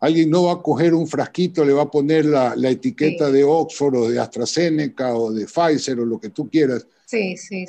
alguien 0.00 0.30
no 0.30 0.44
va 0.44 0.52
a 0.52 0.62
coger 0.62 0.94
un 0.94 1.06
frasquito, 1.06 1.64
le 1.64 1.72
va 1.72 1.82
a 1.82 1.90
poner 1.90 2.24
la, 2.24 2.54
etiqueta 2.70 3.30
de 3.30 3.44
Oxford 3.44 3.96
o 3.96 4.08
de 4.08 4.18
AstraZeneca 4.18 5.14
o 5.14 5.32
de 5.32 5.46
Pfizer 5.46 5.98
o 6.00 6.04
lo 6.04 6.20
que 6.20 6.30
tú 6.30 6.48
quieras 6.48 6.86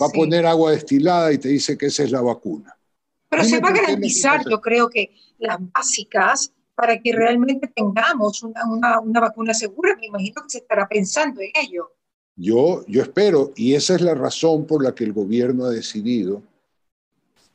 va 0.01 0.07
a 0.07 0.09
poner 0.09 0.45
agua 0.45 0.71
destilada 0.71 1.31
y 1.31 1.37
te 1.37 1.49
dice 1.49 1.77
que 1.77 1.87
esa 1.87 2.03
es 2.03 2.11
la 2.11 2.21
vacuna. 2.21 2.75
Pero 3.29 3.43
se 3.43 3.59
va 3.59 3.69
a 3.69 3.73
garantizar, 3.73 4.43
yo 4.49 4.59
creo 4.59 4.89
que 4.89 5.11
las 5.37 5.57
básicas 5.59 6.51
para 6.75 6.99
que 6.99 7.11
realmente 7.13 7.67
tengamos 7.67 8.41
una, 8.41 8.61
una, 9.01 9.19
vacuna 9.19 9.53
segura. 9.53 9.95
Me 9.99 10.07
imagino 10.07 10.41
que 10.43 10.49
se 10.49 10.57
estará 10.59 10.87
pensando 10.87 11.41
en 11.41 11.51
ello. 11.61 11.91
Yo, 12.39 12.85
yo 12.87 13.01
espero, 13.01 13.51
y 13.55 13.73
esa 13.73 13.95
es 13.95 14.01
la 14.01 14.15
razón 14.15 14.65
por 14.65 14.81
la 14.81 14.95
que 14.95 15.03
el 15.03 15.11
gobierno 15.11 15.65
ha 15.65 15.69
decidido 15.69 16.41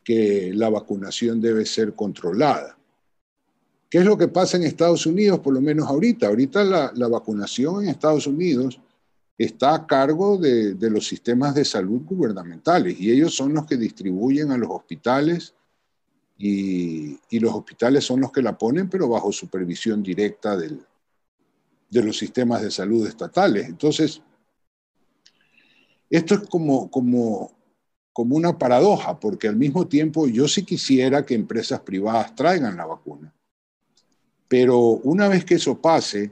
que 0.05 0.53
la 0.55 0.69
vacunación 0.69 1.41
debe 1.41 1.65
ser 1.65 1.95
controlada. 1.95 2.77
¿Qué 3.89 3.99
es 3.99 4.05
lo 4.05 4.19
que 4.19 4.29
pasa 4.29 4.59
en 4.59 4.65
Estados 4.65 5.07
Unidos, 5.07 5.41
por 5.41 5.55
lo 5.55 5.63
menos 5.63 5.89
ahorita? 5.89 6.27
Ahorita 6.27 6.63
la, 6.65 6.93
la 6.95 7.09
vacunación 7.09 7.83
en 7.83 7.89
Estados 7.89 8.27
Unidos 8.27 8.79
está 9.39 9.75
a 9.75 9.87
cargo 9.87 10.37
de, 10.37 10.77
los 10.91 11.07
sistemas 11.07 11.55
de 11.55 11.65
salud 11.65 12.03
gubernamentales 12.05 13.01
y 13.01 13.11
ellos 13.11 13.35
son 13.35 13.55
los 13.55 13.67
que 13.67 13.77
distribuyen 13.77 14.53
a 14.53 14.59
los 14.59 14.71
hospitales 14.71 15.55
y, 16.37 17.19
los 17.39 17.55
hospitales 17.55 18.05
son 18.05 18.21
los 18.21 18.33
que 18.33 18.43
la 18.43 18.57
ponen, 18.57 18.89
pero 18.89 19.09
bajo 19.09 19.33
supervisión 19.33 20.03
directa 20.03 20.57
de 20.57 22.03
los 22.03 22.17
sistemas 22.17 22.63
de 22.63 22.71
salud 22.71 23.07
estatales. 23.07 23.67
Entonces, 23.67 24.23
esto 26.17 26.35
es 26.35 26.49
como, 26.49 26.91
como, 26.91 27.53
como 28.13 28.37
una 28.37 28.57
paradoja, 28.57 29.19
porque 29.19 29.49
al 29.49 29.57
mismo 29.57 29.89
tiempo 29.89 30.27
yo 30.29 30.47
sí 30.47 30.65
quisiera 30.65 31.25
que 31.27 31.35
empresas 31.35 31.81
privadas 31.81 32.35
traigan 32.35 32.77
la 32.77 32.87
vacuna, 32.87 33.35
pero 34.49 34.79
una 34.79 35.29
vez 35.29 35.45
que 35.45 35.55
eso 35.55 35.81
pase, 35.81 36.31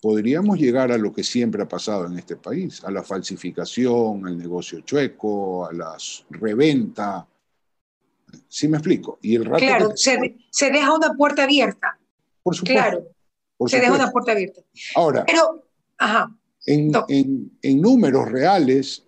podríamos 0.00 0.58
llegar 0.58 0.92
a 0.92 0.98
lo 0.98 1.12
que 1.12 1.24
siempre 1.24 1.62
ha 1.62 1.68
pasado 1.68 2.06
en 2.06 2.18
este 2.18 2.36
país, 2.36 2.82
a 2.84 2.90
la 2.90 3.02
falsificación, 3.02 4.26
al 4.26 4.38
negocio 4.38 4.80
chueco, 4.80 5.66
a 5.66 5.72
la 5.72 5.96
reventa. 6.30 7.26
¿Sí 8.48 8.68
me 8.68 8.78
explico? 8.78 9.18
Y 9.22 9.36
el 9.36 9.44
rato 9.44 9.58
claro, 9.58 9.92
se, 9.94 10.70
deja 10.70 10.94
una 10.94 11.14
puerta 11.14 11.44
abierta. 11.44 11.98
Por 12.42 12.54
supuesto. 12.54 12.80
Claro, 12.80 13.68
se 13.68 13.80
deja 13.80 13.92
una 13.92 14.10
puerta 14.10 14.32
abierta. 14.32 14.60
Ahora, 14.94 15.24
Pero, 15.26 15.64
ajá, 15.98 16.37
en, 16.74 16.92
en, 17.08 17.50
en 17.62 17.80
números 17.80 18.30
reales, 18.30 19.04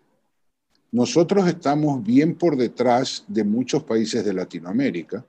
nosotros 0.93 1.47
estamos 1.47 2.03
bien 2.03 2.35
por 2.35 2.57
detrás 2.57 3.25
de 3.29 3.45
muchos 3.45 3.85
países 3.85 4.25
de 4.25 4.33
Latinoamérica. 4.33 5.25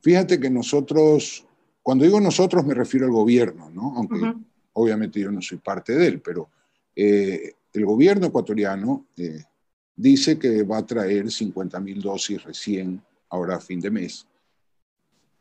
Fíjate 0.00 0.38
que 0.38 0.50
nosotros 0.50 1.46
cuando 1.82 2.04
digo 2.04 2.20
nosotros 2.20 2.64
me 2.64 2.74
refiero 2.74 3.06
al 3.06 3.12
gobierno, 3.12 3.68
¿no? 3.70 3.94
aunque 3.96 4.34
obviamente 4.74 5.20
yo 5.20 5.30
no 5.30 5.42
soy 5.42 5.58
parte 5.58 5.94
de 5.94 6.06
él, 6.06 6.20
pero 6.20 6.48
eh, 6.94 7.54
el 7.72 7.84
gobierno 7.84 8.26
ecuatoriano 8.26 9.06
eh, 9.16 9.42
dice 9.96 10.38
que 10.38 10.62
va 10.62 10.78
a 10.78 10.86
traer 10.86 11.30
50 11.30 11.80
mil 11.80 12.00
dosis 12.00 12.42
recién, 12.44 13.02
ahora 13.30 13.56
a 13.56 13.60
fin 13.60 13.80
de 13.80 13.90
mes. 13.90 14.26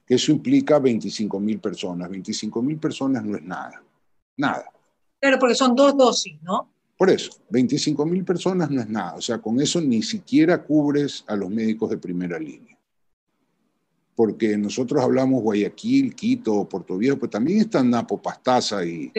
Eso 0.08 0.32
implica 0.32 0.80
25 0.80 1.40
mil 1.40 1.60
personas. 1.60 2.10
25 2.10 2.62
mil 2.62 2.78
personas 2.78 3.24
no 3.24 3.38
es 3.38 3.44
nada, 3.44 3.82
nada. 4.38 4.66
Claro, 5.22 5.40
porque 5.40 5.56
son 5.56 5.76
dos 5.76 5.96
dosis, 5.96 6.42
¿no? 6.42 6.70
Por 6.98 7.10
eso, 7.10 7.32
25 7.50 8.06
mil 8.06 8.26
personas 8.26 8.70
no 8.70 8.82
es 8.82 8.90
nada. 8.90 9.16
O 9.16 9.22
sea, 9.22 9.40
con 9.40 9.62
eso 9.62 9.80
ni 9.80 10.04
siquiera 10.04 10.62
cubres 10.62 11.24
a 11.28 11.36
los 11.38 11.50
médicos 11.50 11.90
de 11.90 11.98
primera 11.98 12.38
línea 12.38 12.72
porque 14.22 14.56
nosotros 14.56 15.04
hablamos 15.04 15.42
Guayaquil, 15.42 16.14
Quito, 16.14 16.66
Puerto 16.66 16.96
Viejo, 16.96 17.18
pero 17.18 17.32
también 17.32 17.62
están 17.62 17.90
Napo, 17.90 18.22
Pastaza 18.22 18.86
y, 18.86 19.12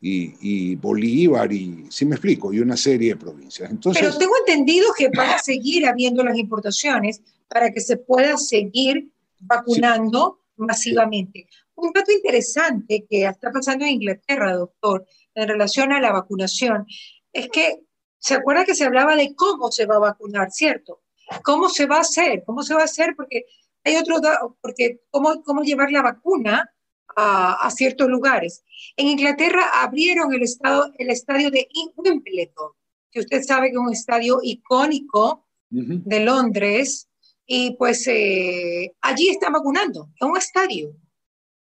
y, 0.00 0.76
Bolívar, 0.76 1.52
y 1.52 1.86
sí 1.90 2.04
me 2.04 2.14
explico, 2.14 2.52
y 2.52 2.60
una 2.60 2.76
serie 2.76 3.10
de 3.10 3.16
provincias. 3.16 3.68
Entonces, 3.68 4.00
pero 4.00 4.16
tengo 4.16 4.34
entendido 4.38 4.86
que 4.96 5.08
van 5.08 5.30
a 5.30 5.38
seguir 5.38 5.86
habiendo 5.86 6.22
las 6.22 6.38
importaciones 6.38 7.20
para 7.48 7.72
que 7.72 7.80
se 7.80 7.96
pueda 7.96 8.36
seguir 8.36 9.08
vacunando 9.40 10.38
masivamente. 10.56 11.48
Un 11.76 11.92
dato 11.92 12.10
interesante 12.10 13.06
que 13.08 13.24
está 13.24 13.50
pasando 13.50 13.84
en 13.84 13.92
Inglaterra, 13.92 14.54
doctor, 14.54 15.06
en 15.34 15.48
relación 15.48 15.92
a 15.92 16.00
la 16.00 16.12
vacunación, 16.12 16.86
es 17.32 17.48
que 17.48 17.82
se 18.18 18.34
acuerda 18.34 18.64
que 18.64 18.74
se 18.74 18.84
hablaba 18.84 19.14
de 19.14 19.34
cómo 19.34 19.70
se 19.70 19.86
va 19.86 19.96
a 19.96 20.00
vacunar, 20.00 20.50
¿cierto? 20.50 21.02
¿Cómo 21.44 21.68
se 21.68 21.86
va 21.86 21.98
a 21.98 22.00
hacer? 22.00 22.42
¿Cómo 22.44 22.62
se 22.62 22.74
va 22.74 22.80
a 22.80 22.84
hacer? 22.84 23.14
Porque 23.14 23.44
hay 23.84 23.96
otro, 23.96 24.16
porque 24.60 25.02
cómo, 25.10 25.42
cómo 25.42 25.62
llevar 25.62 25.90
la 25.90 26.02
vacuna 26.02 26.72
a, 27.14 27.70
ciertos 27.70 28.08
lugares. 28.08 28.64
En 28.96 29.08
Inglaterra 29.08 29.82
abrieron 29.82 30.34
el, 30.34 30.42
estado, 30.42 30.92
el 30.98 31.10
estadio 31.10 31.50
de 31.50 31.68
Wimbledon, 31.96 32.72
que 33.10 33.20
usted 33.20 33.42
sabe 33.42 33.68
que 33.68 33.74
es 33.74 33.78
un 33.78 33.92
estadio 33.92 34.40
icónico 34.42 35.46
de 35.70 36.20
Londres, 36.20 37.08
y 37.46 37.76
pues 37.76 38.06
eh, 38.08 38.94
allí 39.00 39.28
están 39.28 39.52
vacunando, 39.52 40.10
en 40.20 40.30
un 40.30 40.36
estadio. 40.36 40.94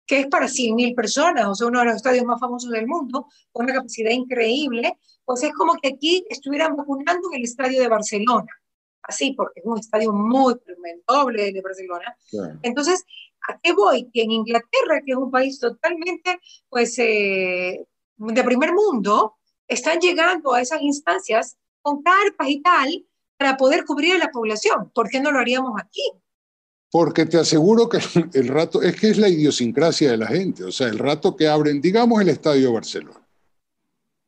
Que 0.08 0.20
es 0.20 0.26
para 0.26 0.46
100.000 0.46 0.94
personas, 0.94 1.46
o 1.46 1.54
sea, 1.54 1.66
uno 1.66 1.80
de 1.80 1.84
los 1.84 1.96
estadios 1.96 2.24
más 2.24 2.40
famosos 2.40 2.70
del 2.70 2.86
mundo, 2.86 3.26
con 3.52 3.66
una 3.66 3.74
capacidad 3.74 4.10
increíble, 4.10 4.98
pues 5.24 5.42
es 5.42 5.52
como 5.52 5.74
que 5.74 5.88
aquí 5.88 6.24
estuvieran 6.30 6.74
vacunando 6.74 7.28
en 7.30 7.38
el 7.38 7.44
estadio 7.44 7.82
de 7.82 7.88
Barcelona, 7.88 8.48
así, 9.02 9.32
porque 9.32 9.60
es 9.60 9.66
un 9.66 9.78
estadio 9.78 10.10
muy 10.14 10.54
doble 11.06 11.52
de 11.52 11.60
Barcelona. 11.60 12.16
Entonces, 12.62 13.04
¿a 13.48 13.58
qué 13.62 13.74
voy? 13.74 14.08
Que 14.10 14.22
en 14.22 14.30
Inglaterra, 14.30 15.02
que 15.04 15.12
es 15.12 15.18
un 15.18 15.30
país 15.30 15.60
totalmente, 15.60 16.40
pues, 16.70 16.98
eh, 16.98 17.86
de 18.16 18.44
primer 18.44 18.72
mundo, 18.72 19.36
están 19.68 20.00
llegando 20.00 20.54
a 20.54 20.62
esas 20.62 20.80
instancias 20.80 21.58
con 21.82 22.02
carpas 22.02 22.48
y 22.48 22.62
tal 22.62 23.04
para 23.36 23.58
poder 23.58 23.84
cubrir 23.84 24.14
a 24.14 24.18
la 24.18 24.30
población. 24.30 24.90
¿Por 24.94 25.10
qué 25.10 25.20
no 25.20 25.30
lo 25.30 25.38
haríamos 25.38 25.78
aquí? 25.78 26.02
Porque 26.90 27.26
te 27.26 27.38
aseguro 27.38 27.88
que 27.88 27.98
el 28.34 28.48
rato, 28.48 28.82
es 28.82 28.96
que 28.96 29.10
es 29.10 29.18
la 29.18 29.28
idiosincrasia 29.28 30.10
de 30.10 30.16
la 30.16 30.26
gente, 30.26 30.64
o 30.64 30.72
sea, 30.72 30.88
el 30.88 30.98
rato 30.98 31.36
que 31.36 31.48
abren, 31.48 31.80
digamos, 31.80 32.20
el 32.20 32.28
Estadio 32.28 32.72
Barcelona, 32.72 33.26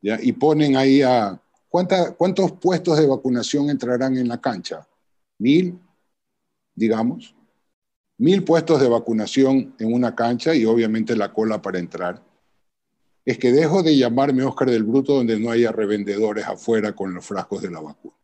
y 0.03 0.33
ponen 0.33 0.77
ahí 0.77 1.03
a, 1.03 1.41
¿cuántos 1.69 2.53
puestos 2.53 2.99
de 2.99 3.07
vacunación 3.07 3.71
entrarán 3.71 4.17
en 4.17 4.29
la 4.29 4.41
cancha? 4.41 4.87
Mil, 5.39 5.79
digamos, 6.75 7.35
mil 8.21 8.45
puestos 8.45 8.81
de 8.81 8.89
vacunación 8.89 9.75
en 9.79 9.93
una 9.95 10.15
cancha 10.15 10.55
y 10.55 10.67
obviamente 10.67 11.17
la 11.17 11.33
cola 11.33 11.63
para 11.63 11.79
entrar. 11.79 12.23
Es 13.25 13.39
que 13.39 13.51
dejo 13.51 13.83
de 13.83 13.97
llamarme 13.97 14.45
Oscar 14.45 14.71
del 14.71 14.85
Bruto 14.85 15.15
donde 15.15 15.39
no 15.39 15.51
haya 15.51 15.73
revendedores 15.73 16.47
afuera 16.47 16.93
con 16.93 17.15
los 17.15 17.25
frascos 17.25 17.63
de 17.63 17.71
la 17.71 17.81
vacuna. 17.81 18.15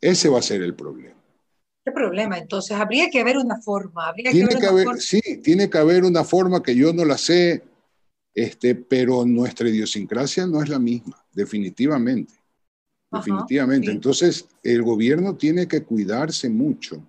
Ese 0.00 0.28
va 0.28 0.38
a 0.38 0.42
ser 0.42 0.62
el 0.62 0.74
problema. 0.74 1.15
¿Qué 1.86 1.92
problema? 1.92 2.36
Entonces, 2.36 2.76
habría 2.76 3.08
que 3.10 3.20
haber 3.20 3.38
una 3.38 3.60
forma. 3.62 4.12
tiene 4.12 4.58
que, 4.58 4.66
haber, 4.66 5.00
Sí, 5.00 5.20
tiene 5.40 5.70
que 5.70 5.78
haber 5.78 6.02
una 6.02 6.24
forma 6.24 6.60
que 6.60 6.74
yo 6.74 6.92
no 6.92 7.04
la 7.04 7.16
sé, 7.16 7.62
este, 8.34 8.74
pero 8.74 9.24
nuestra 9.24 9.68
idiosincrasia 9.68 10.48
no 10.48 10.60
es 10.60 10.68
la 10.68 10.80
misma, 10.80 11.24
definitivamente. 11.32 12.34
definitivamente. 13.12 13.92
Entonces, 13.92 14.48
el 14.64 14.82
gobierno 14.82 15.36
tiene 15.36 15.68
que 15.68 15.84
cuidarse 15.84 16.48
mucho. 16.48 17.00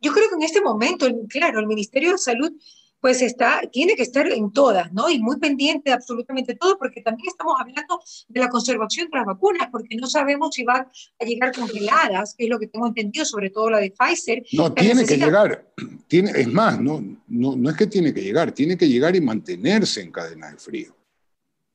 Yo 0.00 0.10
creo 0.14 0.30
que 0.30 0.36
en 0.36 0.42
este 0.42 0.62
momento, 0.62 1.06
claro, 1.28 1.60
el 1.60 1.66
Ministerio 1.66 2.12
de 2.12 2.18
Salud 2.18 2.50
pues 3.00 3.22
está, 3.22 3.60
tiene 3.72 3.94
que 3.94 4.02
estar 4.02 4.26
en 4.26 4.52
todas, 4.52 4.92
¿no? 4.92 5.08
Y 5.08 5.20
muy 5.20 5.38
pendiente 5.38 5.90
de 5.90 5.94
absolutamente 5.94 6.54
todo, 6.54 6.78
porque 6.78 7.00
también 7.00 7.28
estamos 7.28 7.54
hablando 7.58 8.00
de 8.28 8.40
la 8.40 8.48
conservación 8.48 9.08
de 9.10 9.18
las 9.18 9.26
vacunas, 9.26 9.68
porque 9.70 9.96
no 9.96 10.06
sabemos 10.06 10.54
si 10.54 10.64
van 10.64 10.86
a 11.20 11.24
llegar 11.24 11.54
congeladas, 11.54 12.34
que 12.34 12.44
es 12.44 12.50
lo 12.50 12.58
que 12.58 12.66
tengo 12.66 12.86
entendido, 12.88 13.24
sobre 13.24 13.50
todo 13.50 13.70
la 13.70 13.78
de 13.78 13.92
Pfizer. 13.92 14.42
No, 14.52 14.72
tiene 14.72 15.04
que 15.04 15.16
llegar, 15.16 15.72
tiene, 16.08 16.32
es 16.32 16.48
más, 16.48 16.80
no, 16.80 17.00
no, 17.28 17.56
no 17.56 17.70
es 17.70 17.76
que 17.76 17.86
tiene 17.86 18.12
que 18.12 18.22
llegar, 18.22 18.52
tiene 18.52 18.76
que 18.76 18.88
llegar 18.88 19.14
y 19.14 19.20
mantenerse 19.20 20.00
en 20.00 20.10
cadena 20.10 20.50
de 20.50 20.58
frío. 20.58 20.96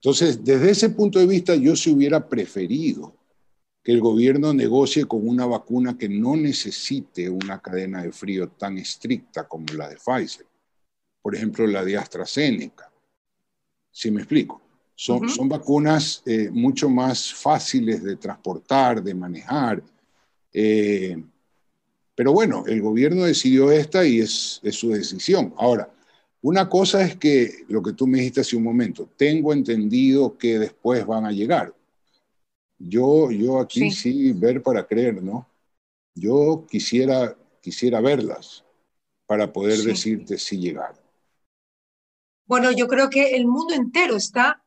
Entonces, 0.01 0.43
desde 0.43 0.71
ese 0.71 0.89
punto 0.89 1.19
de 1.19 1.27
vista, 1.27 1.55
yo 1.55 1.75
se 1.77 1.89
hubiera 1.89 2.27
preferido 2.27 3.15
que 3.81 3.93
el 3.93 4.01
gobierno 4.01 4.53
negocie 4.53 5.05
con 5.05 5.27
una 5.27 5.45
vacuna 5.45 5.97
que 5.97 6.09
no 6.09 6.35
necesite 6.35 7.29
una 7.29 7.61
cadena 7.61 8.03
de 8.03 8.11
frío 8.11 8.49
tan 8.49 8.77
estricta 8.77 9.47
como 9.47 9.65
la 9.73 9.89
de 9.89 9.95
Pfizer 9.95 10.45
por 11.23 11.33
ejemplo, 11.35 11.65
la 11.65 11.83
de 11.83 11.97
AstraZeneca. 11.97 12.91
Si 13.89 14.11
me 14.11 14.19
explico? 14.19 14.61
Son, 14.93 15.27
son 15.27 15.49
vacunas 15.49 16.21
eh, 16.25 16.49
mucho 16.51 16.89
más 16.89 17.33
fáciles 17.33 18.03
de 18.03 18.17
transportar, 18.17 19.01
de 19.01 19.15
manejar. 19.15 19.81
Eh, 20.51 21.17
pero 22.13 22.33
bueno, 22.33 22.65
el 22.67 22.81
gobierno 22.81 23.23
decidió 23.23 23.71
esta 23.71 24.05
y 24.05 24.19
es, 24.19 24.59
es, 24.63 24.75
su 24.75 24.89
decisión. 24.89 25.53
Ahora, 25.57 25.89
una 26.41 26.67
cosa 26.67 27.03
es 27.03 27.15
que 27.15 27.63
lo 27.69 27.81
que 27.81 27.93
tú 27.93 28.05
me 28.05 28.19
dijiste 28.19 28.41
hace 28.41 28.57
un 28.57 28.63
momento, 28.63 29.09
tengo 29.17 29.53
entendido 29.53 30.37
que 30.37 30.59
después 30.59 31.05
van 31.05 31.25
a 31.25 31.31
llegar. 31.31 31.73
Yo, 32.77 33.31
yo 33.31 33.61
aquí 33.61 33.91
sí. 33.91 34.33
ver 34.33 34.61
para 34.61 34.85
creer, 34.85 35.23
¿no? 35.23 35.47
Yo 36.13 36.67
quisiera, 36.69 37.35
quisiera 37.61 38.01
verlas 38.01 38.65
para 39.25 39.51
poder 39.51 39.79
decirte 39.79 40.37
si 40.37 40.59
llegaron. 40.59 41.02
Bueno, 42.45 42.71
yo 42.71 42.87
creo 42.87 43.09
que 43.09 43.35
el 43.35 43.47
mundo 43.47 43.73
entero 43.73 44.15
está 44.15 44.63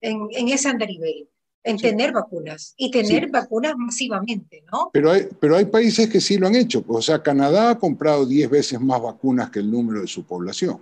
en, 0.00 0.28
en 0.32 0.48
ese 0.48 0.68
andarivel, 0.68 1.28
en 1.62 1.76
tener 1.76 2.12
vacunas 2.12 2.74
y 2.76 2.90
tener 2.90 3.30
vacunas 3.30 3.74
masivamente, 3.76 4.64
¿no? 4.72 4.90
Pero 4.92 5.10
hay, 5.10 5.28
pero 5.38 5.56
hay 5.56 5.66
países 5.66 6.08
que 6.08 6.20
sí 6.20 6.38
lo 6.38 6.46
han 6.46 6.54
hecho. 6.54 6.84
O 6.88 7.02
sea, 7.02 7.22
Canadá 7.22 7.70
ha 7.70 7.78
comprado 7.78 8.26
10 8.26 8.50
veces 8.50 8.80
más 8.80 9.00
vacunas 9.00 9.50
que 9.50 9.60
el 9.60 9.70
número 9.70 10.00
de 10.00 10.06
su 10.06 10.24
población. 10.24 10.80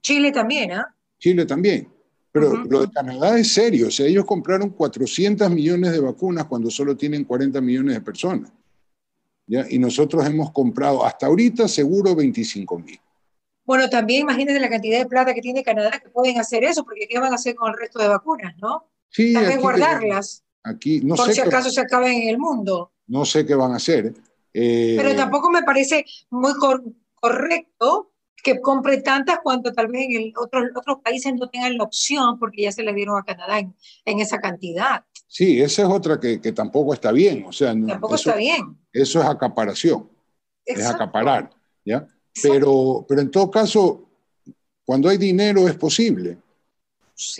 Chile 0.00 0.30
también, 0.30 0.72
¿ah? 0.72 0.94
Chile 1.18 1.44
también. 1.44 1.88
Pero 2.30 2.64
lo 2.64 2.82
de 2.82 2.90
Canadá 2.90 3.38
es 3.38 3.52
serio. 3.52 3.88
O 3.88 3.90
sea, 3.90 4.06
ellos 4.06 4.26
compraron 4.26 4.68
400 4.68 5.50
millones 5.50 5.92
de 5.92 6.00
vacunas 6.00 6.44
cuando 6.44 6.70
solo 6.70 6.94
tienen 6.94 7.24
40 7.24 7.60
millones 7.62 7.94
de 7.94 8.00
personas. 8.02 8.52
¿ya? 9.46 9.64
Y 9.70 9.78
nosotros 9.78 10.24
hemos 10.26 10.52
comprado 10.52 11.04
hasta 11.04 11.26
ahorita 11.26 11.66
seguro 11.66 12.14
25 12.14 12.78
mil. 12.78 13.00
Bueno, 13.66 13.90
también 13.90 14.22
imagínense 14.22 14.60
la 14.60 14.70
cantidad 14.70 14.98
de 14.98 15.06
plata 15.06 15.34
que 15.34 15.40
tiene 15.40 15.64
Canadá 15.64 15.98
que 16.02 16.08
pueden 16.08 16.38
hacer 16.38 16.62
eso, 16.62 16.84
porque 16.84 17.08
¿qué 17.08 17.18
van 17.18 17.32
a 17.32 17.34
hacer 17.34 17.56
con 17.56 17.70
el 17.70 17.78
resto 17.78 17.98
de 17.98 18.08
vacunas, 18.08 18.54
no? 18.58 18.88
Sí, 19.10 19.32
Tal 19.32 19.46
vez 19.46 19.60
guardarlas. 19.60 20.44
Aquí, 20.62 21.00
no 21.00 21.14
por 21.16 21.32
si 21.32 21.40
acaso 21.40 21.70
se 21.70 21.80
acaben 21.80 22.12
en 22.12 22.28
el 22.28 22.38
mundo. 22.38 22.92
No 23.08 23.24
sé 23.24 23.44
qué 23.44 23.54
van 23.54 23.72
a 23.72 23.76
hacer. 23.76 24.14
Eh, 24.52 24.94
Pero 24.96 25.14
tampoco 25.14 25.50
me 25.50 25.62
parece 25.62 26.04
muy 26.30 26.52
correcto 27.14 28.12
que 28.42 28.60
compre 28.60 29.02
tantas 29.02 29.40
cuanto 29.42 29.72
tal 29.72 29.88
vez 29.88 30.04
en 30.04 30.12
el 30.12 30.32
otros, 30.36 30.66
otros 30.74 30.98
países 31.02 31.34
no 31.34 31.48
tengan 31.48 31.76
la 31.76 31.84
opción 31.84 32.38
porque 32.38 32.62
ya 32.62 32.72
se 32.72 32.84
le 32.84 32.94
dieron 32.94 33.18
a 33.18 33.24
Canadá 33.24 33.58
en, 33.58 33.74
esa 34.20 34.38
cantidad. 34.38 35.04
Sí, 35.26 35.60
esa 35.60 35.82
es 35.82 35.88
otra 35.88 36.20
que, 36.20 36.40
que 36.40 36.52
tampoco 36.52 36.94
está 36.94 37.10
bien. 37.10 37.44
O 37.46 37.52
sea, 37.52 37.74
tampoco 37.86 38.14
está 38.14 38.36
bien. 38.36 38.78
Eso 38.92 39.20
es 39.20 39.26
acaparación. 39.26 40.08
Es 40.64 40.86
acaparar. 40.86 41.50
¿ya? 41.84 42.06
Pero, 42.42 43.04
pero 43.08 43.20
en 43.20 43.30
todo 43.30 43.50
caso, 43.50 44.06
cuando 44.84 45.08
hay 45.08 45.18
dinero 45.18 45.68
es 45.68 45.76
posible. 45.76 46.38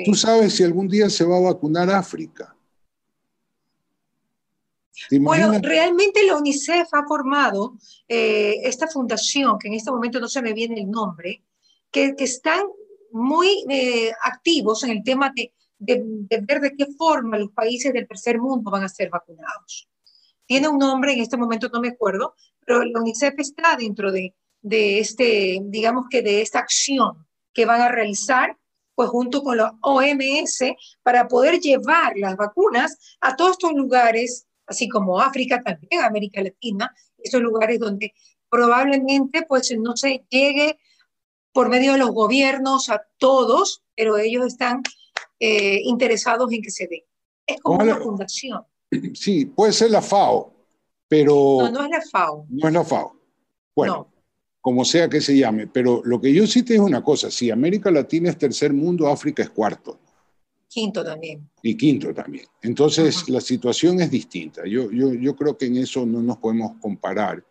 Tú 0.05 0.15
sabes 0.15 0.55
si 0.55 0.65
algún 0.65 0.89
día 0.89 1.11
se 1.11 1.25
va 1.25 1.37
a 1.37 1.53
vacunar 1.53 1.91
África. 1.91 2.57
Bueno, 5.21 5.53
realmente 5.61 6.25
la 6.25 6.37
UNICEF 6.37 6.89
ha 6.93 7.07
formado 7.07 7.77
eh, 8.09 8.57
esta 8.63 8.89
fundación, 8.89 9.59
que 9.59 9.69
en 9.69 9.75
este 9.75 9.91
momento 9.91 10.19
no 10.19 10.29
se 10.29 10.41
me 10.41 10.55
viene 10.55 10.81
el 10.81 10.91
nombre, 10.91 11.45
que, 11.91 12.17
que 12.17 12.25
están 12.25 12.65
muy 13.13 13.65
eh, 13.69 14.11
activos 14.25 14.83
en 14.85 14.91
el 14.91 15.05
tema 15.05 15.31
de, 15.37 15.53
de, 15.79 16.03
de, 16.03 16.41
ver 16.41 16.61
de 16.61 16.75
qué 16.75 16.87
forma 16.97 17.39
los 17.39 17.53
países 17.53 17.93
del 17.93 18.09
tercer 18.09 18.41
mundo 18.41 18.71
van 18.71 18.85
a 18.85 18.89
ser 18.89 19.11
vacunados. 19.11 19.89
Tiene 20.47 20.69
un 20.69 20.79
nombre, 20.79 21.13
en 21.13 21.21
este 21.21 21.37
momento 21.37 21.69
no 21.69 21.81
me 21.81 21.89
acuerdo, 21.89 22.35
pero 22.65 22.83
la 22.83 23.01
UNICEF 23.01 23.35
está 23.39 23.77
dentro 23.77 24.11
de, 24.11 24.35
de 24.67 24.99
este, 24.99 25.61
digamos 25.63 26.07
que 26.11 26.23
de 26.23 26.43
esta 26.43 26.59
acción 26.59 27.25
que 27.55 27.65
van 27.65 27.81
a 27.81 27.89
realizar, 27.89 28.59
pues 28.97 29.09
junto 29.11 29.43
con 29.43 29.59
la 29.59 29.79
OMS, 29.81 30.75
para 31.05 31.29
poder 31.29 31.61
llevar 31.61 32.15
las 32.17 32.37
vacunas 32.37 32.99
a 33.21 33.37
todos 33.37 33.53
estos 33.53 33.73
lugares, 33.75 34.47
así 34.67 34.89
como 34.89 35.21
África, 35.21 35.63
también 35.63 36.03
América 36.03 36.43
Latina, 36.43 36.93
esos 37.17 37.41
lugares 37.41 37.79
donde 37.79 38.13
probablemente 38.51 39.45
pues 39.47 39.73
no 39.79 39.97
se 39.97 40.27
llegue 40.31 40.79
por 41.53 41.69
medio 41.69 41.93
de 41.93 41.99
los 41.99 42.11
gobiernos 42.11 42.91
a 42.91 43.07
todos, 43.19 43.85
pero 43.95 44.19
ellos 44.19 44.47
están 44.47 44.83
eh, 45.39 45.81
interesados 45.85 46.53
en 46.53 46.61
que 46.61 46.71
se 46.71 46.89
dé. 46.89 47.07
Es 47.47 47.61
como 47.61 47.85
una 47.85 47.97
fundación. 47.97 48.65
Sí, 49.15 49.47
puede 49.47 49.73
ser 49.73 49.93
la 49.93 50.03
FAO, 50.03 50.53
pero... 51.07 51.59
No, 51.61 51.71
no 51.71 51.85
es 51.85 51.91
la 51.91 52.03
FAO. 52.11 52.47
No 52.49 52.67
es 52.67 52.75
la 52.75 52.85
FAO. 52.85 53.17
Bueno, 53.77 54.16
como 54.67 54.85
sea 54.85 55.09
que 55.09 55.21
se 55.21 55.39
llame. 55.39 55.69
Pero 55.69 56.03
lo 56.05 56.21
que 56.21 56.35
yo 56.35 56.45
sí 56.45 56.65
te 56.65 56.75
es 56.75 56.81
una 56.81 57.01
cosa, 57.01 57.31
si 57.31 57.53
América 57.53 57.89
Latina 57.89 58.31
es 58.31 58.37
tercer 58.37 58.73
mundo, 58.73 59.07
África 59.07 59.45
es 59.45 59.51
cuarto. 59.51 59.97
Quinto 60.67 61.05
también. 61.05 61.49
Y 61.63 61.77
quinto 61.77 62.13
también. 62.13 62.47
Entonces, 62.63 63.29
la 63.29 63.41
situación 63.41 64.01
es 64.01 64.11
distinta. 64.11 64.67
Yo, 64.67 64.91
yo, 64.91 65.15
yo, 65.15 65.37
creo 65.37 65.57
que 65.57 65.67
en 65.67 65.77
eso 65.77 66.05
no 66.05 66.21
nos 66.21 66.39
podemos 66.39 66.73
comparar. 66.81 67.45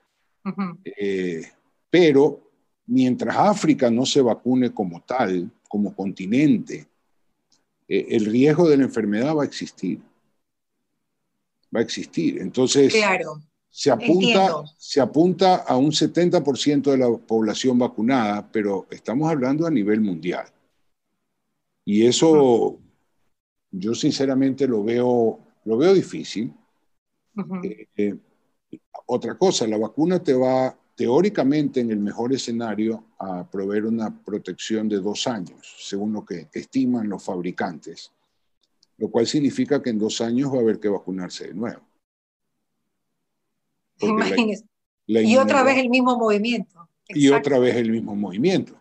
Eh, 0.83 1.41
pero 1.89 2.51
mientras 2.87 3.33
África 3.37 3.89
no 3.89 4.05
se 4.05 4.19
vacune 4.19 4.73
como 4.73 5.01
tal, 5.03 5.49
como 5.69 5.95
continente, 5.95 6.85
eh, 7.87 8.07
el 8.09 8.25
riesgo 8.25 8.67
de 8.67 8.75
la 8.75 8.83
enfermedad 8.83 9.37
va 9.37 9.43
a 9.43 9.45
existir. 9.45 10.01
Va 11.73 11.79
a 11.79 11.83
existir. 11.83 12.41
Entonces, 12.41 12.93
claro 12.93 13.41
se 13.75 13.91
apunta, 13.91 14.63
se 14.77 15.01
apunta 15.01 15.55
a 15.55 15.75
un 15.75 15.91
70% 15.91 16.91
de 16.91 16.97
la 16.97 17.09
población 17.09 17.77
vacunada, 17.77 18.49
pero 18.49 18.87
estamos 18.89 19.29
hablando 19.29 19.67
a 19.67 19.69
nivel 19.69 19.99
mundial. 19.99 20.45
Y 21.83 22.05
eso 22.05 22.79
yo 23.71 23.93
sinceramente 23.93 24.65
lo 24.65 24.81
veo, 24.81 25.39
lo 25.65 25.77
veo 25.77 25.93
difícil. 25.93 26.53
Eh, 27.63 27.87
eh, 27.97 28.17
otra 29.07 29.37
cosa, 29.37 29.67
la 29.67 29.77
vacuna 29.77 30.23
te 30.23 30.33
va 30.33 30.73
teóricamente, 30.95 31.81
en 31.81 31.91
el 31.91 31.99
mejor 31.99 32.31
escenario, 32.31 33.07
a 33.19 33.43
proveer 33.43 33.87
una 33.87 34.23
protección 34.23 34.87
de 34.87 35.01
dos 35.01 35.27
años, 35.27 35.75
según 35.79 36.13
lo 36.13 36.23
que 36.23 36.47
estiman 36.53 37.09
los 37.09 37.21
fabricantes, 37.21 38.09
lo 38.99 39.09
cual 39.09 39.27
significa 39.27 39.83
que 39.83 39.89
en 39.89 39.99
dos 39.99 40.21
años 40.21 40.49
va 40.53 40.59
a 40.59 40.61
haber 40.61 40.79
que 40.79 40.87
vacunarse 40.87 41.47
de 41.47 41.53
nuevo. 41.53 41.81
Imagínese. 43.99 44.65
y 45.07 45.37
otra 45.37 45.63
vez 45.63 45.77
el 45.77 45.89
mismo 45.89 46.17
movimiento. 46.17 46.89
Y 47.07 47.29
otra 47.29 47.59
vez 47.59 47.75
el 47.75 47.91
mismo 47.91 48.15
movimiento. 48.15 48.73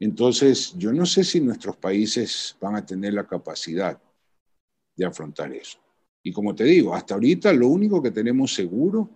Entonces, 0.00 0.74
yo 0.76 0.92
no 0.92 1.06
sé 1.06 1.24
si 1.24 1.40
nuestros 1.40 1.76
países 1.76 2.56
van 2.60 2.76
a 2.76 2.84
tener 2.86 3.14
la 3.14 3.26
capacidad 3.26 4.00
de 4.96 5.04
afrontar 5.04 5.52
eso. 5.52 5.78
Y 6.22 6.32
como 6.32 6.54
te 6.54 6.64
digo, 6.64 6.94
hasta 6.94 7.14
ahorita 7.14 7.52
lo 7.52 7.68
único 7.68 8.02
que 8.02 8.10
tenemos 8.10 8.52
seguro 8.52 9.08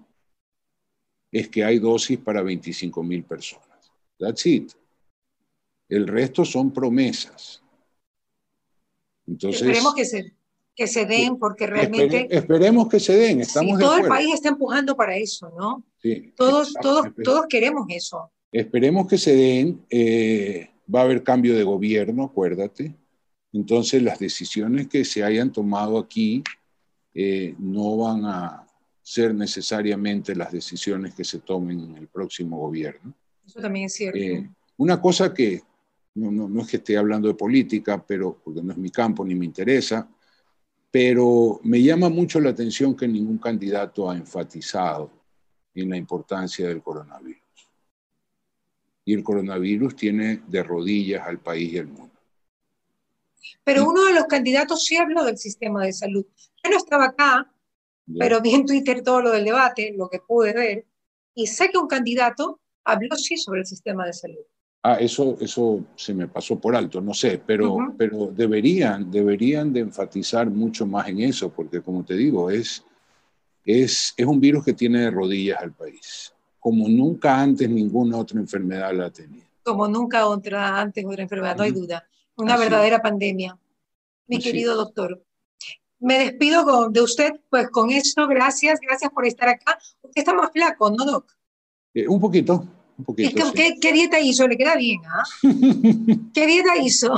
es 1.30 1.48
que 1.48 1.64
hay 1.64 1.78
dosis 1.78 2.18
para 2.18 2.42
25 2.42 3.02
mil 3.02 3.24
personas. 3.24 3.92
That's 4.18 4.46
it. 4.46 4.72
El 5.88 6.06
resto 6.06 6.44
son 6.44 6.72
promesas. 6.72 7.62
Entonces, 9.26 9.62
esperemos 9.62 9.94
que 9.94 10.04
se, 10.04 10.34
que 10.74 10.86
se 10.86 11.06
den, 11.06 11.38
porque 11.38 11.66
realmente... 11.66 12.28
esperemos 12.30 12.88
que 12.88 12.98
se 12.98 13.16
den, 13.16 13.40
estamos 13.40 13.78
Todo 13.78 13.98
el 13.98 14.08
país 14.08 14.34
está 14.34 14.48
empujando 14.48 14.96
para 14.96 15.16
eso, 15.16 15.52
¿no? 15.56 15.84
Sí, 16.00 16.32
todos, 16.36 16.74
todos, 16.80 17.06
todos 17.22 17.46
queremos 17.48 17.86
eso. 17.90 18.30
Esperemos 18.50 19.06
que 19.06 19.18
se 19.18 19.34
den. 19.34 19.84
Eh, 19.88 20.70
va 20.92 21.00
a 21.00 21.04
haber 21.04 21.22
cambio 21.22 21.56
de 21.56 21.62
gobierno, 21.62 22.24
acuérdate. 22.24 22.94
Entonces 23.52 24.02
las 24.02 24.18
decisiones 24.18 24.88
que 24.88 25.04
se 25.04 25.22
hayan 25.22 25.52
tomado 25.52 25.98
aquí 25.98 26.42
eh, 27.14 27.54
no 27.58 27.96
van 27.98 28.24
a 28.24 28.66
ser 29.02 29.34
necesariamente 29.34 30.34
las 30.34 30.52
decisiones 30.52 31.14
que 31.14 31.24
se 31.24 31.40
tomen 31.40 31.80
en 31.80 31.96
el 31.96 32.08
próximo 32.08 32.58
gobierno. 32.58 33.14
Eso 33.44 33.60
también 33.60 33.86
es 33.86 33.94
cierto. 33.94 34.18
Eh, 34.18 34.48
una 34.76 35.00
cosa 35.00 35.34
que 35.34 35.62
no, 36.14 36.30
no, 36.30 36.62
es 36.62 36.68
que 36.68 36.76
esté 36.76 36.96
hablando 36.96 37.28
de 37.28 37.34
política, 37.34 38.02
pero 38.06 38.38
porque 38.42 38.62
no 38.62 38.72
es 38.72 38.78
mi 38.78 38.90
campo 38.90 39.24
ni 39.24 39.34
me 39.34 39.44
interesa, 39.44 40.08
pero 40.92 41.58
me 41.64 41.82
llama 41.82 42.10
mucho 42.10 42.38
la 42.38 42.50
atención 42.50 42.94
que 42.94 43.08
ningún 43.08 43.38
candidato 43.38 44.10
ha 44.10 44.14
enfatizado 44.14 45.10
en 45.74 45.88
la 45.88 45.96
importancia 45.96 46.68
del 46.68 46.82
coronavirus. 46.82 47.40
Y 49.06 49.14
el 49.14 49.24
coronavirus 49.24 49.96
tiene 49.96 50.42
de 50.46 50.62
rodillas 50.62 51.26
al 51.26 51.40
país 51.40 51.72
y 51.72 51.78
al 51.78 51.86
mundo. 51.86 52.12
Pero 53.64 53.88
uno 53.88 54.04
de 54.04 54.12
los 54.12 54.24
candidatos 54.24 54.84
sí 54.84 54.98
habló 54.98 55.24
del 55.24 55.38
sistema 55.38 55.82
de 55.82 55.94
salud. 55.94 56.26
Yo 56.62 56.70
no 56.70 56.76
estaba 56.76 57.06
acá, 57.06 57.50
pero 58.18 58.42
vi 58.42 58.54
en 58.54 58.66
Twitter 58.66 59.02
todo 59.02 59.22
lo 59.22 59.30
del 59.30 59.46
debate, 59.46 59.94
lo 59.96 60.10
que 60.10 60.18
pude 60.18 60.52
ver, 60.52 60.84
y 61.34 61.46
sé 61.46 61.70
que 61.70 61.78
un 61.78 61.88
candidato 61.88 62.60
habló 62.84 63.16
sí 63.16 63.38
sobre 63.38 63.60
el 63.60 63.66
sistema 63.66 64.04
de 64.04 64.12
salud. 64.12 64.44
Ah, 64.84 64.94
eso, 64.94 65.36
eso 65.40 65.84
se 65.94 66.12
me 66.12 66.26
pasó 66.26 66.58
por 66.58 66.74
alto, 66.74 67.00
no 67.00 67.14
sé, 67.14 67.40
pero, 67.46 67.94
pero 67.96 68.32
deberían, 68.34 69.08
deberían 69.12 69.72
de 69.72 69.80
enfatizar 69.80 70.50
mucho 70.50 70.84
más 70.86 71.08
en 71.08 71.20
eso, 71.20 71.50
porque 71.50 71.80
como 71.80 72.04
te 72.04 72.14
digo, 72.14 72.50
es, 72.50 72.84
es, 73.64 74.12
es 74.16 74.26
un 74.26 74.40
virus 74.40 74.64
que 74.64 74.72
tiene 74.72 75.02
de 75.02 75.10
rodillas 75.12 75.62
al 75.62 75.72
país, 75.72 76.34
como 76.58 76.88
nunca 76.88 77.40
antes 77.40 77.70
ninguna 77.70 78.18
otra 78.18 78.40
enfermedad 78.40 78.92
la 78.92 79.10
tenido. 79.10 79.46
Como 79.62 79.86
nunca 79.86 80.26
otra 80.26 80.80
antes 80.80 81.04
otra 81.06 81.22
enfermedad, 81.22 81.56
no 81.56 81.62
hay 81.62 81.70
duda. 81.70 82.04
Una 82.34 82.56
verdadera 82.56 83.00
pandemia. 83.00 83.56
Mi 84.26 84.40
querido 84.40 84.74
doctor, 84.74 85.22
me 86.00 86.18
despido 86.18 86.88
de 86.88 87.00
usted, 87.00 87.30
pues 87.48 87.70
con 87.70 87.90
esto, 87.90 88.26
gracias, 88.26 88.80
gracias 88.80 89.12
por 89.12 89.24
estar 89.26 89.48
acá. 89.48 89.78
Usted 90.02 90.22
está 90.22 90.34
más 90.34 90.50
flaco, 90.50 90.90
¿no, 90.90 91.04
Doc? 91.04 91.32
Eh, 91.94 92.08
un 92.08 92.20
poquito, 92.20 92.66
un 92.98 93.04
poquito. 93.04 93.52
¿qué, 93.52 93.92
dieta 93.92 94.20
hizo? 94.20 94.46
Le 94.46 94.56
queda 94.56 94.76
bien, 94.76 95.00
¿ah? 95.06 95.24
¿Qué 96.34 96.46
dieta 96.46 96.76
hizo? 96.78 97.14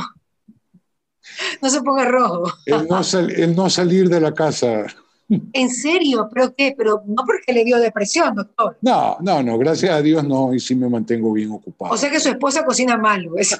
No 1.62 1.70
se 1.70 1.82
ponga 1.82 2.04
rojo. 2.04 2.52
el, 2.66 2.86
no 2.86 3.00
el 3.28 3.56
no 3.56 3.70
salir 3.70 4.08
de 4.08 4.20
la 4.20 4.32
casa. 4.34 4.86
¿En 5.28 5.70
serio? 5.70 6.28
¿Pero 6.32 6.54
qué? 6.54 6.74
Pero 6.76 7.02
no 7.06 7.24
porque 7.24 7.52
le 7.52 7.64
dio 7.64 7.78
depresión, 7.78 8.34
doctor. 8.34 8.76
No, 8.82 9.16
no, 9.20 9.42
no, 9.42 9.56
gracias 9.58 9.92
a 9.92 10.02
Dios 10.02 10.22
no, 10.24 10.52
y 10.52 10.60
sí 10.60 10.74
me 10.74 10.88
mantengo 10.88 11.32
bien 11.32 11.50
ocupado. 11.50 11.94
O 11.94 11.96
sea 11.96 12.10
que 12.10 12.20
su 12.20 12.28
esposa 12.28 12.64
cocina 12.64 12.96
mal, 12.98 13.26
¿ves? 13.34 13.58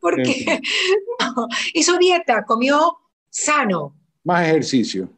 porque 0.00 0.60
no, 1.36 1.48
hizo 1.72 1.98
dieta, 1.98 2.44
comió 2.44 2.96
sano. 3.28 3.96
Más 4.22 4.46
ejercicio. 4.46 5.08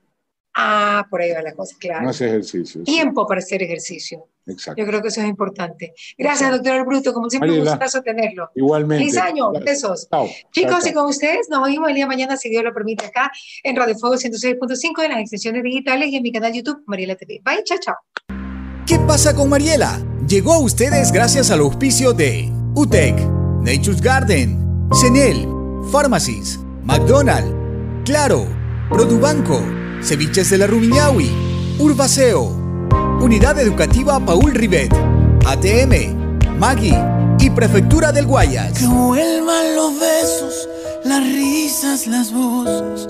Ah, 0.58 1.06
por 1.10 1.20
ahí 1.20 1.32
va 1.32 1.42
la 1.42 1.52
cosa, 1.52 1.76
claro. 1.78 2.06
Más 2.06 2.18
ejercicio. 2.20 2.82
Tiempo 2.82 3.26
para 3.26 3.40
hacer 3.40 3.62
ejercicio. 3.62 4.26
Exacto. 4.46 4.80
Yo 4.80 4.86
creo 4.86 5.02
que 5.02 5.08
eso 5.08 5.20
es 5.20 5.26
importante. 5.26 5.92
Gracias, 6.16 6.50
doctor 6.50 6.86
Bruto. 6.86 7.12
Como 7.12 7.28
siempre, 7.28 7.52
un 7.52 7.60
gustazo 7.60 8.00
tenerlo. 8.00 8.50
Igualmente. 8.54 9.04
Feliz 9.04 9.18
año. 9.18 9.52
Besos. 9.52 10.08
Chicos, 10.52 10.86
y 10.86 10.92
con 10.94 11.06
ustedes 11.06 11.48
nos 11.50 11.68
vemos 11.68 11.88
el 11.88 11.94
día 11.94 12.04
de 12.04 12.08
mañana, 12.08 12.36
si 12.38 12.48
Dios 12.48 12.64
lo 12.64 12.72
permite, 12.72 13.04
acá 13.04 13.30
en 13.62 13.76
Radio 13.76 13.98
Fuego 13.98 14.16
106.5 14.16 15.04
en 15.04 15.10
las 15.10 15.20
extensiones 15.20 15.62
digitales 15.62 16.08
y 16.08 16.16
en 16.16 16.22
mi 16.22 16.32
canal 16.32 16.52
YouTube, 16.54 16.82
Mariela 16.86 17.16
TV. 17.16 17.42
Bye, 17.44 17.62
chao, 17.64 17.78
chao. 17.78 17.96
¿Qué 18.86 18.98
pasa 19.00 19.34
con 19.34 19.50
Mariela? 19.50 20.00
Llegó 20.26 20.54
a 20.54 20.60
ustedes 20.60 21.12
gracias 21.12 21.50
al 21.50 21.60
auspicio 21.60 22.12
de 22.12 22.50
UTEC, 22.74 23.18
Nature's 23.60 24.00
Garden, 24.00 24.88
Senel, 24.92 25.46
Pharmacies, 25.92 26.58
McDonald's, 26.82 27.52
Claro, 28.04 28.46
Produbanco, 28.88 29.60
Ceviches 30.02 30.50
de 30.50 30.58
la 30.58 30.66
Rumiñahui, 30.66 31.30
Urbaceo, 31.78 32.44
Unidad 33.20 33.58
Educativa 33.58 34.20
Paul 34.20 34.52
Rivet, 34.54 34.92
ATM, 35.46 36.58
Maggi 36.58 36.94
y 37.38 37.50
Prefectura 37.50 38.12
del 38.12 38.26
Guayas. 38.26 38.78
Que 38.78 38.86
vuelvan 38.86 39.76
los 39.76 39.98
besos, 39.98 40.68
las 41.04 41.22
risas, 41.24 42.06
las 42.06 42.32
voces 42.32 43.08